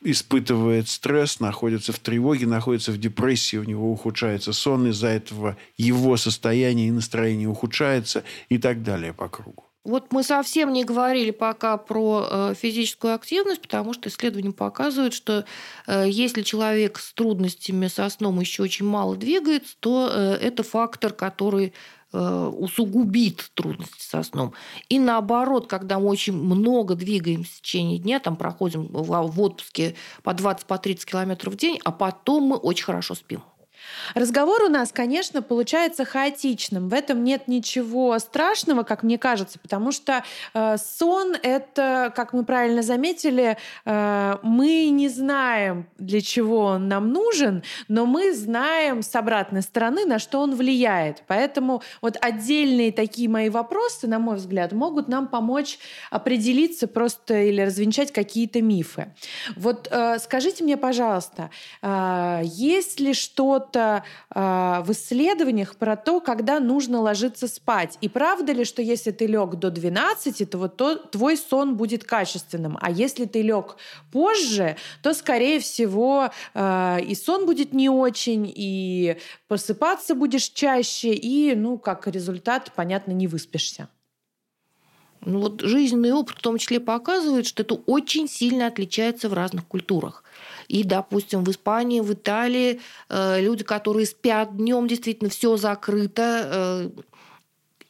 [0.02, 6.16] испытывает стресс, находится в тревоге, находится в депрессии, у него ухудшается сон, из-за этого его
[6.16, 9.68] состояние и настроение ухудшается и так далее по кругу.
[9.84, 15.46] Вот мы совсем не говорили пока про э, физическую активность, потому что исследования показывают, что
[15.86, 21.14] э, если человек с трудностями со сном еще очень мало двигается, то э, это фактор,
[21.14, 21.72] который
[22.12, 24.54] усугубит трудности со сном.
[24.88, 30.30] И наоборот, когда мы очень много двигаемся в течение дня, там проходим в отпуске по
[30.30, 33.42] 20-30 по километров в день, а потом мы очень хорошо спим.
[34.14, 36.88] Разговор у нас, конечно, получается хаотичным.
[36.88, 40.24] В этом нет ничего страшного, как мне кажется, потому что
[40.54, 47.12] э, сон это, как мы правильно заметили, э, мы не знаем, для чего он нам
[47.12, 51.22] нужен, но мы знаем с обратной стороны, на что он влияет.
[51.26, 55.78] Поэтому вот отдельные такие мои вопросы, на мой взгляд, могут нам помочь
[56.10, 59.14] определиться просто или развенчать какие-то мифы.
[59.56, 61.50] Вот э, скажите мне, пожалуйста,
[61.82, 67.98] э, есть ли что-то э, в исследованиях про то, когда нужно ложиться спать.
[68.00, 72.04] И правда ли, что если ты лег до 12, то вот то, твой сон будет
[72.04, 72.78] качественным.
[72.80, 73.76] А если ты лег
[74.12, 79.16] позже, то, скорее всего, э, и сон будет не очень, и
[79.48, 83.88] просыпаться будешь чаще, и, ну, как результат, понятно, не выспишься.
[85.22, 89.66] Ну вот жизненный опыт в том числе показывает, что это очень сильно отличается в разных
[89.66, 90.22] культурах.
[90.68, 96.42] И, допустим, в Испании, в Италии э, люди, которые спят днем, действительно все закрыто.
[96.44, 96.90] Э,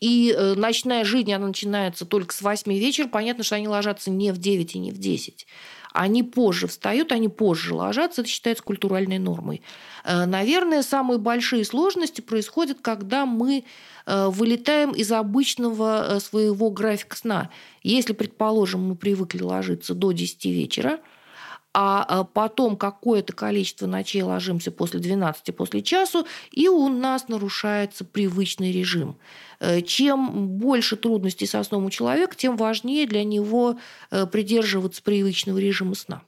[0.01, 3.09] и э, ночная жизнь, она начинается только с 8 вечера.
[3.09, 5.47] Понятно, что они ложатся не в 9 и не в 10.
[5.93, 8.21] Они позже встают, они позже ложатся.
[8.21, 9.63] Это считается культуральной нормой.
[10.05, 13.65] Наверное, самые большие сложности происходят, когда мы
[14.07, 17.51] вылетаем из обычного своего графика сна.
[17.83, 21.01] Если, предположим, мы привыкли ложиться до 10 вечера–
[21.75, 28.05] а, а потом какое-то количество ночей ложимся после 12, после часу, и у нас нарушается
[28.05, 29.17] привычный режим.
[29.61, 33.79] Э, чем больше трудностей со сном у человека, тем важнее для него
[34.11, 36.23] э, придерживаться привычного режима сна.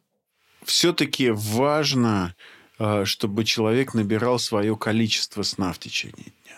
[0.63, 2.35] Все-таки важно,
[2.79, 6.57] э, чтобы человек набирал свое количество сна в течение дня.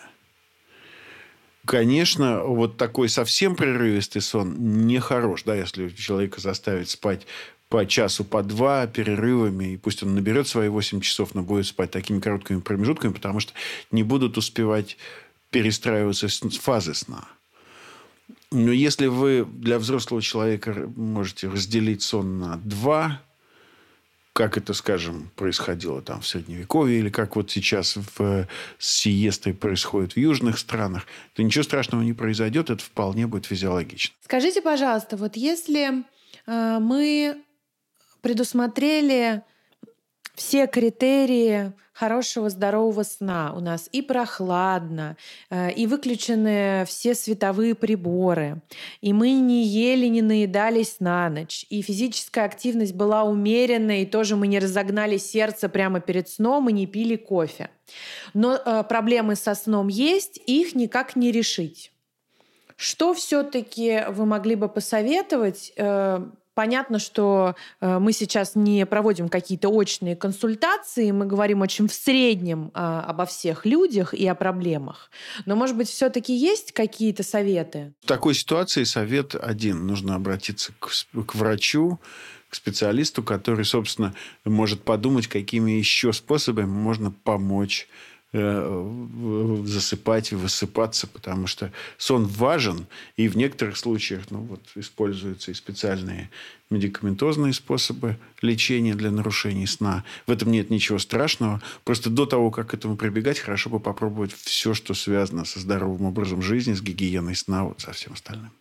[1.65, 7.25] Конечно, вот такой совсем прерывистый сон нехорош, да, если человека заставить спать
[7.73, 11.89] по часу, по два перерывами, и пусть он наберет свои 8 часов, но будет спать
[11.89, 13.51] такими короткими промежутками, потому что
[13.89, 14.95] не будут успевать
[15.49, 17.27] перестраиваться с фазы сна.
[18.51, 23.23] Но если вы для взрослого человека можете разделить сон на два,
[24.33, 30.13] как это, скажем, происходило там в Средневековье, или как вот сейчас в, с сиестой происходит
[30.13, 34.13] в южных странах, то ничего страшного не произойдет, это вполне будет физиологично.
[34.23, 36.03] Скажите, пожалуйста, вот если
[36.45, 37.41] э, мы
[38.23, 39.43] предусмотрели
[40.33, 43.53] все критерии хорошего здорового сна.
[43.55, 45.15] У нас и прохладно,
[45.51, 48.61] э, и выключены все световые приборы,
[49.01, 54.35] и мы не ели, не наедались на ночь, и физическая активность была умеренной, и тоже
[54.35, 57.69] мы не разогнали сердце прямо перед сном и не пили кофе.
[58.33, 61.91] Но э, проблемы со сном есть, их никак не решить.
[62.75, 69.69] Что все-таки вы могли бы посоветовать э, Понятно, что э, мы сейчас не проводим какие-то
[69.69, 75.09] очные консультации, мы говорим очень в среднем э, обо всех людях и о проблемах.
[75.45, 77.93] Но, может быть, все-таки есть какие-то советы?
[78.01, 79.87] В такой ситуации совет один.
[79.87, 80.89] Нужно обратиться к,
[81.25, 81.99] к врачу,
[82.49, 84.13] к специалисту, который, собственно,
[84.45, 87.87] может подумать, какими еще способами можно помочь
[88.33, 95.53] засыпать и высыпаться, потому что сон важен, и в некоторых случаях ну, вот, используются и
[95.53, 96.31] специальные
[96.71, 100.03] медикаментозные способы лечения для нарушений сна.
[100.25, 101.61] В этом нет ничего страшного.
[101.83, 106.05] Просто до того, как к этому прибегать, хорошо бы попробовать все, что связано со здоровым
[106.05, 108.51] образом жизни, с гигиеной сна, вот со всем остальным.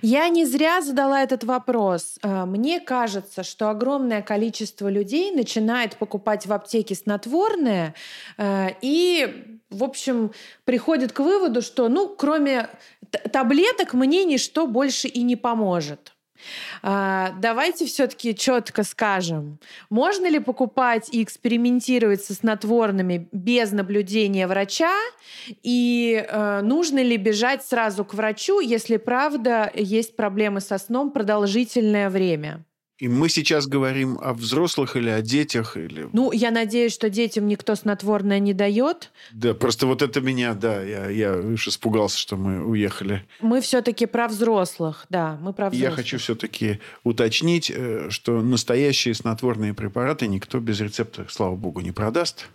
[0.00, 2.18] Я не зря задала этот вопрос.
[2.22, 7.94] А, мне кажется, что огромное количество людей начинает покупать в аптеке снотворное
[8.38, 10.32] а, и, в общем,
[10.64, 12.70] приходит к выводу, что, ну, кроме
[13.10, 16.11] таблеток мне ничто больше и не поможет.
[16.82, 19.58] А, давайте все-таки четко скажем,
[19.90, 24.94] можно ли покупать и экспериментировать со снотворными без наблюдения врача,
[25.62, 32.10] и э, нужно ли бежать сразу к врачу, если правда есть проблемы со сном продолжительное
[32.10, 32.64] время?
[33.02, 35.76] И мы сейчас говорим о взрослых или о детях?
[35.76, 36.08] Или...
[36.12, 39.10] Ну, я надеюсь, что детям никто снотворное не дает.
[39.32, 43.24] Да, просто вот это меня, да, я, я уж испугался, что мы уехали.
[43.40, 45.90] Мы все-таки про взрослых, да, мы про взрослых.
[45.90, 51.90] Я хочу все-таки уточнить, э, что настоящие снотворные препараты никто без рецепта, слава богу, не
[51.90, 52.50] продаст.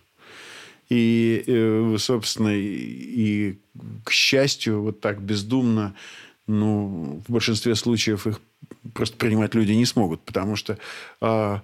[0.88, 3.58] И, э, собственно, и,
[4.02, 5.94] к счастью, вот так бездумно,
[6.46, 8.40] ну, в большинстве случаев их
[8.94, 10.78] просто принимать люди не смогут, потому что
[11.20, 11.58] э,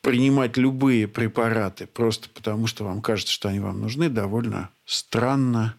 [0.00, 5.74] принимать любые препараты просто потому, что вам кажется, что они вам нужны, довольно странно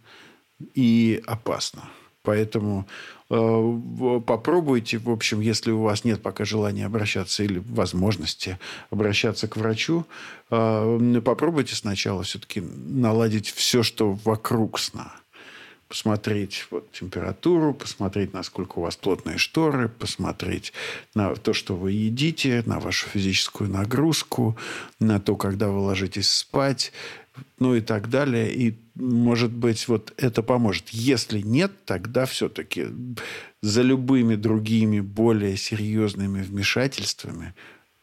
[0.74, 1.84] и опасно.
[2.24, 2.88] Поэтому
[3.32, 8.60] э, попробуйте, в общем, если у вас нет пока желания обращаться или возможности
[8.92, 10.06] обращаться к врачу,
[10.52, 15.14] э, попробуйте сначала все-таки наладить все, что вокруг сна
[15.92, 20.72] посмотреть вот, температуру, посмотреть, насколько у вас плотные шторы, посмотреть
[21.16, 24.58] на то, что вы едите, на вашу физическую нагрузку,
[25.02, 26.94] на то, когда вы ложитесь спать,
[27.60, 28.54] ну и так далее.
[28.54, 30.88] И, может быть, вот это поможет.
[30.92, 32.88] Если нет, тогда все-таки
[33.62, 37.54] за любыми другими более серьезными вмешательствами,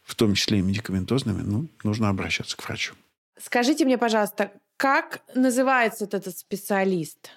[0.04, 2.94] в том числе и медикаментозными, ну, нужно обращаться к врачу.
[3.40, 7.30] Скажите мне, пожалуйста, как называется этот специалист?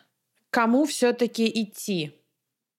[0.52, 2.12] Кому все-таки идти?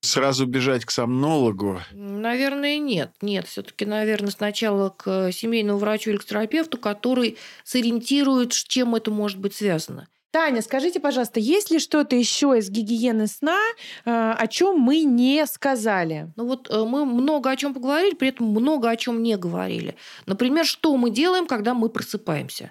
[0.02, 1.80] Сразу бежать к сомнологу?
[1.92, 3.12] Наверное, нет.
[3.20, 9.10] Нет, все-таки, наверное, сначала к семейному врачу или к терапевту, который сориентирует, с чем это
[9.10, 10.08] может быть связано.
[10.32, 13.60] Таня, скажите, пожалуйста, есть ли что-то еще из гигиены сна,
[14.06, 16.32] э, о чем мы не сказали?
[16.36, 19.94] Ну вот э, мы много о чем поговорили, при этом много о чем не говорили.
[20.24, 22.70] Например, что мы делаем, когда мы просыпаемся?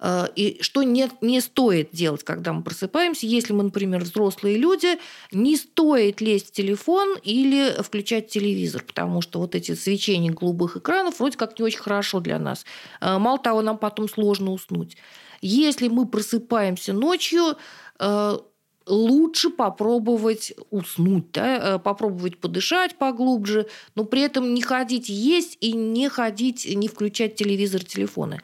[0.00, 4.98] Э, и что не, не стоит делать, когда мы просыпаемся, если мы, например, взрослые люди,
[5.32, 11.18] не стоит лезть в телефон или включать телевизор, потому что вот эти свечения голубых экранов
[11.18, 12.64] вроде как не очень хорошо для нас.
[13.00, 14.96] Э, мало того, нам потом сложно уснуть.
[15.42, 17.56] Если мы просыпаемся ночью,
[17.98, 18.38] э,
[18.86, 26.08] лучше попробовать уснуть, да, попробовать подышать поглубже, но при этом не ходить есть и не
[26.08, 28.40] ходить, не включать телевизор, телефоны.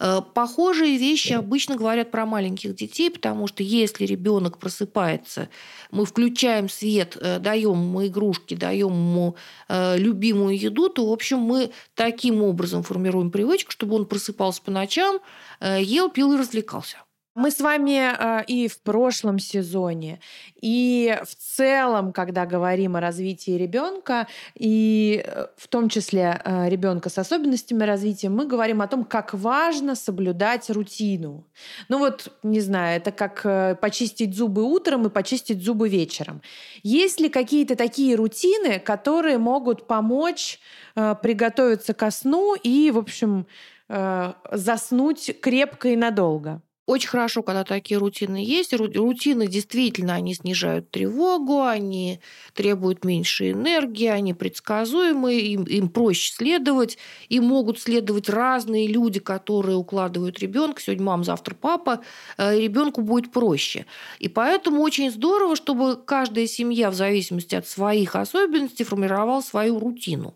[0.00, 5.48] Э, похожие вещи обычно говорят про маленьких детей, потому что если ребенок просыпается,
[5.90, 9.36] мы включаем свет, э, даем ему игрушки, даем ему
[9.68, 14.70] э, любимую еду, то, в общем, мы таким образом формируем привычку, чтобы он просыпался по
[14.70, 15.20] ночам,
[15.60, 16.98] ел, пил и развлекался.
[17.34, 20.20] Мы с вами э, и в прошлом сезоне,
[20.62, 27.10] и в целом, когда говорим о развитии ребенка, и э, в том числе э, ребенка
[27.10, 31.44] с особенностями развития, мы говорим о том, как важно соблюдать рутину.
[31.88, 36.40] Ну вот, не знаю, это как почистить зубы утром и почистить зубы вечером.
[36.84, 40.60] Есть ли какие-то такие рутины, которые могут помочь
[40.94, 43.48] приготовиться ко сну и, в общем,
[43.88, 46.62] заснуть крепко и надолго?
[46.86, 48.74] Очень хорошо, когда такие рутины есть.
[48.74, 52.20] Рутины действительно, они снижают тревогу, они
[52.52, 56.98] требуют меньше энергии, они предсказуемые, им, им проще следовать.
[57.30, 60.82] И могут следовать разные люди, которые укладывают ребенка.
[60.82, 62.02] Сегодня мама, завтра папа.
[62.36, 63.86] Э, ребенку будет проще.
[64.18, 70.34] И поэтому очень здорово, чтобы каждая семья в зависимости от своих особенностей формировала свою рутину.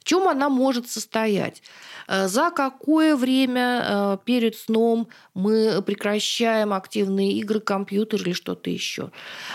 [0.00, 1.62] В чем она может состоять?
[2.08, 9.10] Э, за какое время э, перед сном мы прекращаем активные игры, компьютер или что-то еще?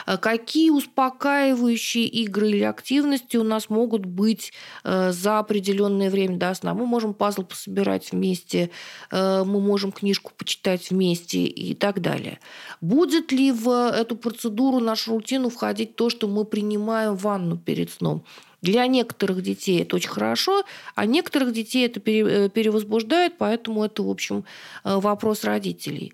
[0.06, 6.74] Э, какие успокаивающие игры или активности у нас могут быть за определенное время до сна?
[6.74, 8.70] Мы можем пазл пособирать вместе,
[9.12, 12.40] мы можем книжку почитать вместе и так далее.
[12.82, 18.24] Будет ли в эту процедуру, нашу рутину входить то, что мы принимаем ванну перед сном?
[18.66, 20.64] Для некоторых детей это очень хорошо,
[20.96, 24.44] а некоторых детей это э, перевозбуждает, поэтому это, в общем,
[24.84, 26.14] э, вопрос родителей.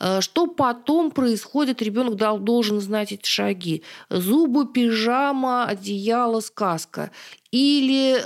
[0.00, 1.80] Э, что потом происходит?
[1.80, 3.84] Ребенок должен знать эти шаги.
[4.10, 7.12] Зубы, пижама, одеяло, сказка.
[7.52, 8.16] Или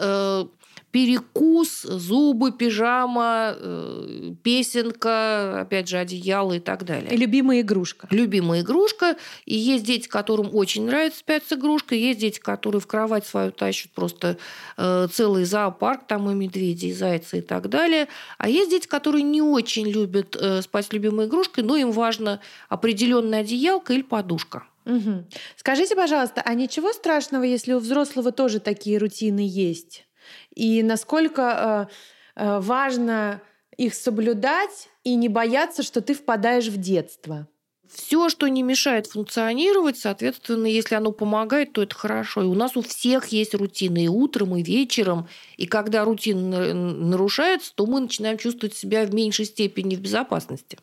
[0.96, 7.12] перекус, зубы, пижама, э, песенка, опять же, одеяло и так далее.
[7.12, 8.08] И любимая игрушка.
[8.10, 9.16] Любимая игрушка.
[9.44, 12.00] И есть дети, которым очень нравится спать с игрушкой.
[12.00, 14.38] Есть дети, которые в кровать свою тащат просто
[14.78, 18.08] э, целый зоопарк, там и медведи, и зайцы и так далее.
[18.38, 22.40] А есть дети, которые не очень любят э, спать с любимой игрушкой, но им важно
[22.70, 24.62] определенная одеялка или подушка.
[24.86, 25.26] Угу.
[25.56, 30.06] Скажите, пожалуйста, а ничего страшного, если у взрослого тоже такие рутины есть?
[30.54, 31.88] И насколько
[32.36, 33.40] э, э, важно
[33.76, 37.46] их соблюдать и не бояться, что ты впадаешь в детство?
[37.88, 42.42] Все, что не мешает функционировать, соответственно, если оно помогает, то это хорошо.
[42.42, 45.28] И у нас у всех есть рутины и утром, и вечером.
[45.56, 50.78] И когда рутина нарушается, то мы начинаем чувствовать себя в меньшей степени в безопасности.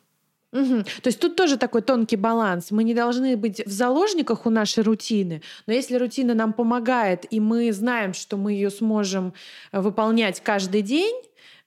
[0.54, 0.84] Угу.
[1.02, 2.70] То есть тут тоже такой тонкий баланс.
[2.70, 7.40] Мы не должны быть в заложниках у нашей рутины, но если рутина нам помогает, и
[7.40, 9.34] мы знаем, что мы ее сможем
[9.72, 11.16] э, выполнять каждый день,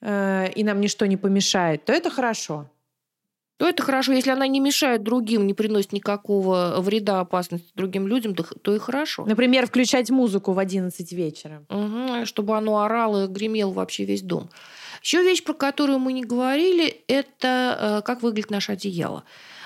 [0.01, 2.69] э, и нам ничто не помешает, то это хорошо.
[3.57, 4.13] То это хорошо.
[4.13, 8.79] Если она не мешает другим, не приносит никакого вреда, опасности другим людям, то, то и
[8.79, 9.25] хорошо.
[9.25, 11.65] Например, включать музыку в 11 вечера.
[11.69, 14.49] Угу, чтобы оно орало и гремело вообще весь дом.
[15.07, 19.23] Еще вещь, про которую мы не говорили, это э, как выглядит наше одеяло.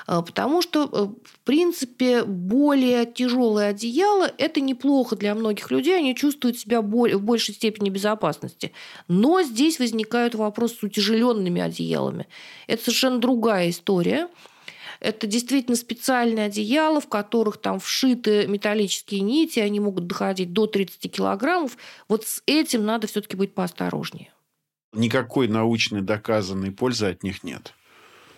[0.07, 6.15] Э, потому что, э, в принципе, более тяжелое одеяло– это неплохо для многих людей, они
[6.15, 8.71] чувствуют себя в большей степени безопасности.
[9.07, 12.27] Но здесь возникают вопросы с утяжеленными одеялами.
[12.67, 14.27] Это совершенно другая история.
[14.99, 21.11] Это действительно специальные одеяла, в которых там вшиты металлические нити, они могут доходить до 30
[21.11, 21.77] килограммов.
[22.07, 24.31] Вот с этим надо все-таки быть поосторожнее.
[24.93, 27.73] Никакой научной доказанной пользы от них нет.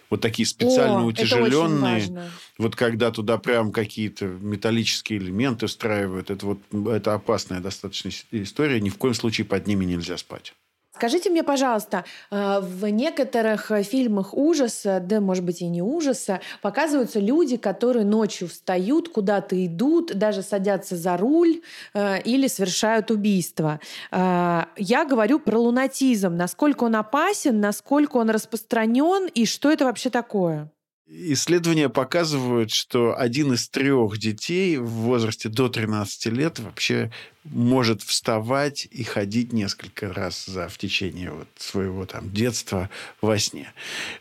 [0.09, 2.29] Вот такие специально О, утяжеленные.
[2.59, 8.79] Вот когда туда прям какие-то металлические элементы встраивают, это вот это опасная достаточно история.
[8.79, 10.53] Ни в коем случае под ними нельзя спать.
[10.95, 16.39] Скажите мне, пожалуйста, э, в некоторых э, фильмах ужаса, да, может быть, и не ужаса,
[16.61, 21.61] показываются люди, которые ночью встают, куда-то идут, даже садятся за руль
[21.95, 23.79] э, или совершают убийство.
[24.11, 26.35] Я говорю про лунатизм.
[26.35, 30.69] Насколько он опасен, насколько он распространен и что это вообще такое?
[31.05, 37.11] Исследования показывают, что один из трех детей в возрасте до 13 лет вообще
[37.43, 42.89] может вставать и ходить несколько раз за, в течение вот своего там, детства
[43.19, 43.73] во сне.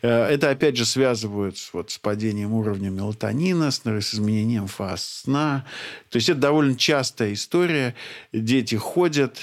[0.02, 5.64] Э, это, опять же, связывают вот, с падением уровня мелатонина, с, с изменением фаз сна.
[6.10, 7.94] То есть это довольно частая история.
[8.32, 9.38] Дети ходят.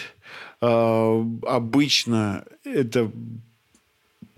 [0.60, 3.10] Э, обычно это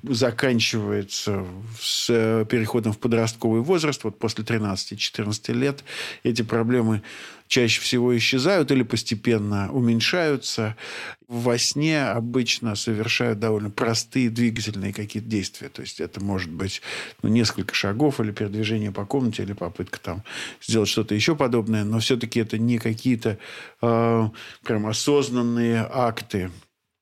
[0.03, 1.45] заканчивается
[1.79, 5.83] с э, переходом в подростковый возраст, вот после 13-14 лет
[6.23, 7.01] эти проблемы
[7.51, 10.77] чаще всего исчезают или постепенно уменьшаются.
[11.27, 15.67] Во сне обычно совершают довольно простые двигательные какие-то действия.
[15.67, 16.81] То есть это может быть
[17.21, 20.23] ну, несколько шагов или передвижение по комнате, или попытка там
[20.61, 21.83] сделать что-то еще подобное.
[21.83, 23.37] Но все-таки это не какие-то
[23.81, 24.29] э,
[24.63, 26.51] прям осознанные акты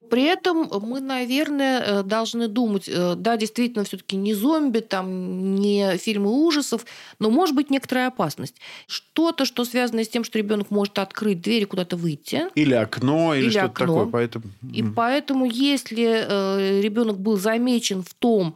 [0.10, 5.98] при этом мы, наверное, э, должны думать, э, да, действительно, все-таки не зомби, там, не
[5.98, 6.86] фильмы ужасов,
[7.20, 8.56] но может быть некоторая опасность.
[8.88, 12.44] Что-то, что связано с тем, что ребенок может открыть дверь и куда-то выйти.
[12.56, 14.06] Или окно, или, или что-то такое.
[14.06, 14.46] Поэтому...
[14.74, 18.56] И поэтому, если э, ребенок был замечен в том,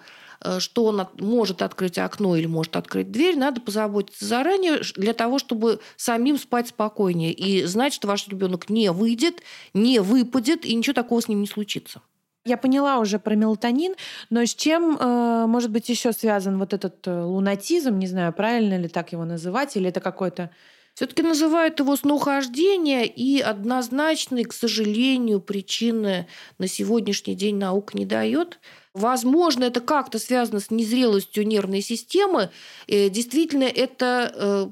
[0.60, 5.80] что он может открыть окно или может открыть дверь, надо позаботиться заранее для того, чтобы
[5.96, 9.42] самим спать спокойнее и знать, что ваш ребенок не выйдет,
[9.74, 12.02] не выпадет и ничего такого с ним не случится.
[12.46, 13.96] Я поняла уже про мелатонин,
[14.30, 18.78] но с чем э, может быть еще связан вот этот э, лунатизм, не знаю, правильно
[18.78, 20.50] ли так его называть, или это какой-то
[20.94, 26.28] все-таки называют его снохождение, и однозначной, к сожалению, причины
[26.60, 28.60] на сегодняшний день наука не дает.
[28.94, 32.52] Возможно, это как-то связано с незрелостью нервной системы.
[32.86, 34.68] И действительно, это э,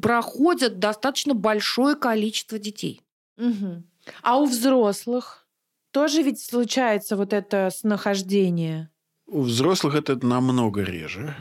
[0.00, 3.00] проходит достаточно большое количество детей.
[3.36, 3.82] Угу.
[4.22, 5.48] А у взрослых
[5.90, 8.90] тоже ведь случается вот это снахождение?
[9.26, 11.34] У взрослых это намного реже.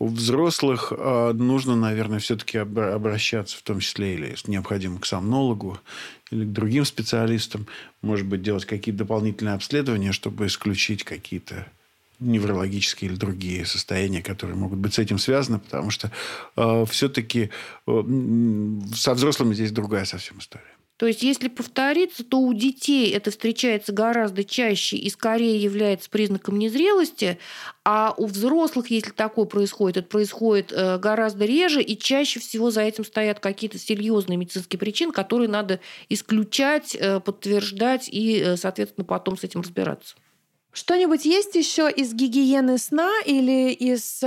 [0.00, 5.78] У взрослых э, нужно, наверное, все-таки обращаться, в том числе или, если необходимо, к сомнологу
[6.30, 7.66] или к другим специалистам.
[8.00, 11.66] Может быть, делать какие-то дополнительные обследования, чтобы исключить какие-то
[12.20, 16.12] неврологические или другие состояния, которые могут быть с этим связаны, потому что
[16.56, 17.50] э, все-таки
[17.86, 18.02] э,
[18.94, 20.77] со взрослыми здесь другая совсем история.
[20.98, 26.58] То есть, если повториться, то у детей это встречается гораздо чаще и скорее является признаком
[26.58, 27.38] незрелости,
[27.84, 32.82] а у взрослых, если такое происходит, это происходит э, гораздо реже, и чаще всего за
[32.82, 35.78] этим стоят какие-то серьезные медицинские причины, которые надо
[36.08, 40.16] исключать, э, подтверждать и, э, соответственно, потом с этим разбираться.
[40.72, 44.22] Что-нибудь есть еще из гигиены сна или из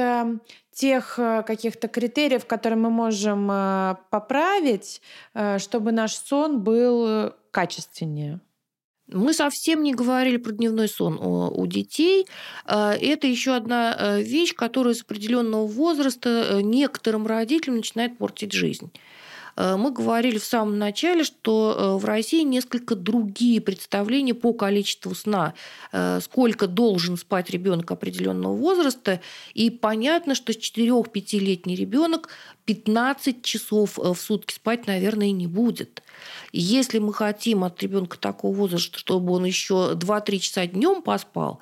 [0.74, 5.02] тех э, каких-то критериев, которые мы можем э, поправить,
[5.34, 8.40] э, чтобы наш сон был качественнее?
[9.08, 12.26] Мы совсем не говорили про дневной сон у детей.
[12.66, 18.90] Это еще одна вещь, которая с определенного возраста некоторым родителям начинает портить жизнь.
[19.56, 25.16] Э, мы говорили в самом начале, что э, в России несколько другие представления по количеству
[25.16, 25.54] сна,
[25.92, 29.22] э, сколько должен спать ребенок определенного возраста.
[29.54, 32.30] И понятно, что с 4-5-летний ребенок
[32.66, 36.04] 15 часов в сутки спать, наверное, не будет.
[36.52, 41.60] Если мы хотим от ребенка такого возраста, чтобы он еще 2-3 часа днем поспал,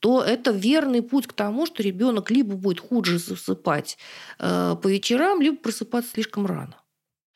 [0.00, 3.98] то это верный путь к тому, что ребенок либо будет хуже засыпать
[4.36, 6.81] по вечерам, либо просыпаться слишком рано.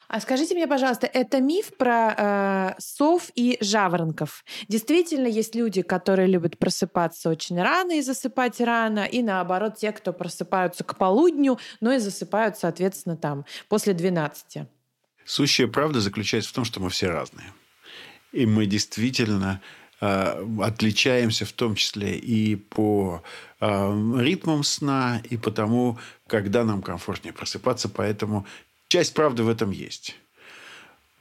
[0.09, 4.45] А скажите мне, пожалуйста, это миф про э, сов и жаворонков?
[4.69, 10.13] Действительно, есть люди, которые любят просыпаться очень рано и засыпать рано, и наоборот, те, кто
[10.13, 14.67] просыпаются к полудню, но и засыпают, соответственно, там после 12.
[15.25, 17.53] Сущая правда заключается в том, что мы все разные.
[18.31, 19.61] И мы действительно
[20.01, 23.25] э, отличаемся в том числе и по
[23.61, 25.99] э, ритмам сна, и по тому,
[26.29, 27.89] когда нам комфортнее просыпаться.
[27.89, 28.47] Поэтому
[28.89, 30.17] Часть правды в этом есть.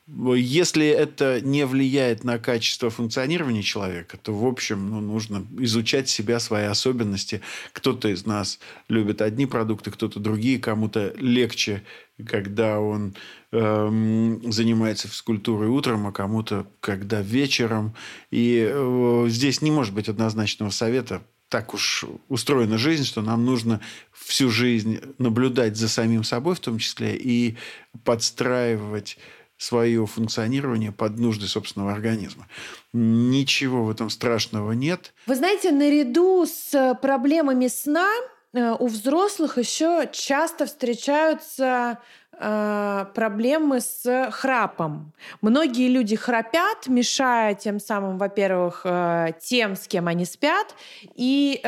[0.07, 6.39] Если это не влияет на качество функционирования человека, то, в общем, ну, нужно изучать себя,
[6.39, 7.41] свои особенности.
[7.73, 10.59] Кто-то из нас любит одни продукты, кто-то другие.
[10.59, 11.81] Кому-то легче,
[12.23, 13.15] когда он
[13.51, 17.95] эм, занимается физкультурой утром, а кому-то, когда вечером.
[18.29, 23.81] И э, здесь не может быть однозначного совета так уж устроена жизнь, что нам нужно
[24.11, 27.57] всю жизнь наблюдать за самим собой в том числе и
[28.03, 29.17] подстраивать
[29.57, 32.47] свое функционирование под нужды собственного организма.
[32.93, 35.13] Ничего в этом страшного нет.
[35.27, 38.09] Вы знаете, наряду с проблемами сна
[38.53, 45.13] э, у взрослых еще часто встречаются э, проблемы с храпом.
[45.41, 50.75] Многие люди храпят, мешая тем самым, во-первых, э, тем, с кем они спят,
[51.15, 51.61] и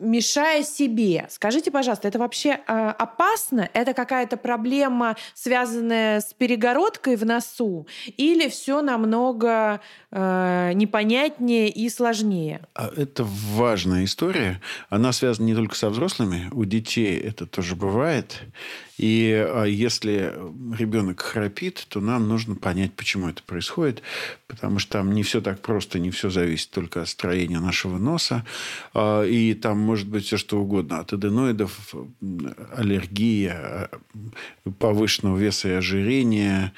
[0.00, 1.26] мешая себе.
[1.30, 3.68] Скажите, пожалуйста, это вообще э, опасно?
[3.74, 7.86] Это какая-то проблема, связанная с перегородкой в носу?
[8.16, 12.62] Или все намного э, непонятнее и сложнее?
[12.74, 14.60] А это важная история.
[14.88, 16.48] Она связана не только со взрослыми.
[16.52, 18.40] У детей это тоже бывает.
[19.00, 20.34] И а, если
[20.78, 24.02] ребенок храпит, то нам нужно понять, почему это происходит,
[24.46, 28.44] потому что там не все так просто, не все зависит только от строения нашего носа.
[28.92, 30.98] А, и там может быть все что угодно.
[30.98, 31.94] От аденоидов,
[32.76, 33.88] аллергия,
[34.78, 36.74] повышенного веса и ожирения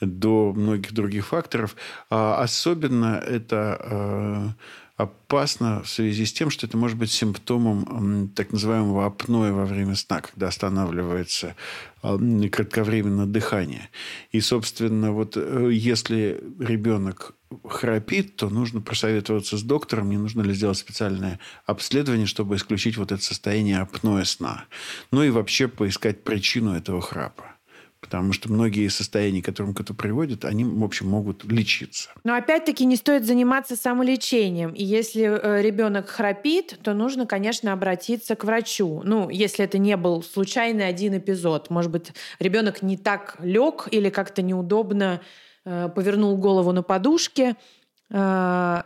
[0.00, 1.76] до многих других факторов.
[2.08, 4.56] А особенно это
[4.96, 9.94] опасно в связи с тем, что это может быть симптомом так называемого апноэ во время
[9.94, 11.54] сна, когда останавливается
[12.02, 13.90] кратковременно дыхание.
[14.30, 17.34] И, собственно, вот э, если ребенок
[17.64, 23.12] храпит, то нужно просоветоваться с доктором, не нужно ли сделать специальное обследование, чтобы исключить вот
[23.12, 24.64] это состояние апноэ сна.
[25.10, 27.55] Ну и вообще поискать причину этого храпа.
[28.06, 32.10] Потому что многие состояния, к которым это приводит, они, в общем, могут лечиться.
[32.22, 34.70] Но опять-таки не стоит заниматься самолечением.
[34.70, 39.02] И если э, ребенок храпит, то нужно, конечно, обратиться к врачу.
[39.04, 41.68] Ну, если это не был случайный один эпизод.
[41.68, 45.20] Может быть, ребенок не так лег или как-то неудобно
[45.64, 47.56] э, повернул голову на подушке.
[48.10, 48.82] Э,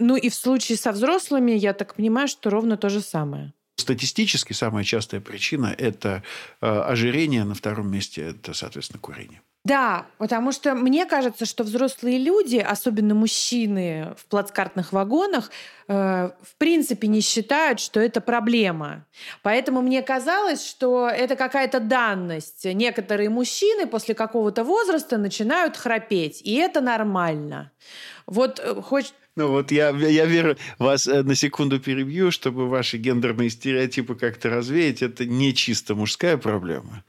[0.00, 3.52] ну и в случае со взрослыми, я так понимаю, что ровно то же самое.
[3.76, 6.22] Статистически самая частая причина– это
[6.60, 9.42] э, ожирение, на втором месте– это, соответственно, курение.
[9.64, 15.50] Да, потому что мне кажется, что взрослые люди, особенно мужчины в плацкартных вагонах,
[15.88, 19.06] э, в принципе не считают, что это проблема.
[19.42, 22.66] Поэтому мне казалось, что это какая-то данность.
[22.66, 27.72] Некоторые мужчины после какого-то возраста начинают храпеть, и это нормально.
[28.26, 32.98] Вот э, хоть ну вот я, я верю, вас э, на секунду перебью, чтобы ваши
[32.98, 35.02] гендерные стереотипы как-то развеять.
[35.02, 37.02] Это не чисто мужская проблема.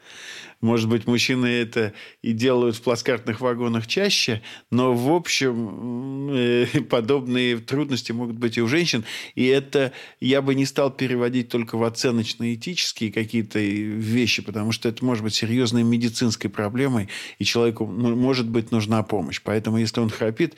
[0.62, 1.94] Может быть, мужчины это
[2.24, 4.42] и делают в плацкартных вагонах чаще,
[4.72, 9.04] но, в общем, э, подобные трудности могут быть и у женщин.
[9.36, 15.06] И это я бы не стал переводить только в оценочно-этические какие-то вещи, потому что это
[15.06, 19.42] может быть серьезной медицинской проблемой, и человеку может быть нужна помощь.
[19.44, 20.56] Поэтому, если он храпит,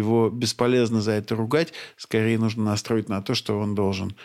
[0.00, 1.72] его бесполезно за это ругать.
[1.96, 4.16] Скорее нужно настроить на то, что он должен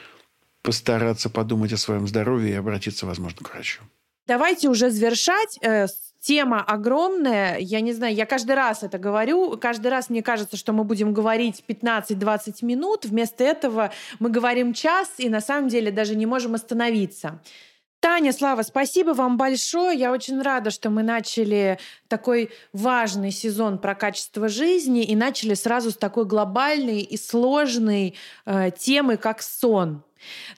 [0.62, 3.82] постараться подумать о своем здоровье и обратиться, возможно, к врачу.
[4.28, 5.60] Давайте уже завершать.
[5.62, 5.88] Э,
[6.20, 7.60] тема огромная.
[7.60, 9.58] Я не знаю, я каждый раз это говорю.
[9.58, 13.06] Каждый раз мне кажется, что мы будем говорить 15-20 минут.
[13.06, 17.40] Вместо этого мы говорим час и на самом деле даже не можем остановиться.
[18.06, 19.98] Таня, Слава, спасибо вам большое.
[19.98, 25.90] Я очень рада, что мы начали такой важный сезон про качество жизни и начали сразу
[25.90, 28.14] с такой глобальной и сложной
[28.46, 30.04] э, темы, как сон.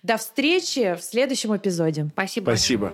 [0.04, 2.10] До встречи в следующем эпизоде.
[2.12, 2.44] Спасибо.
[2.50, 2.94] Спасибо.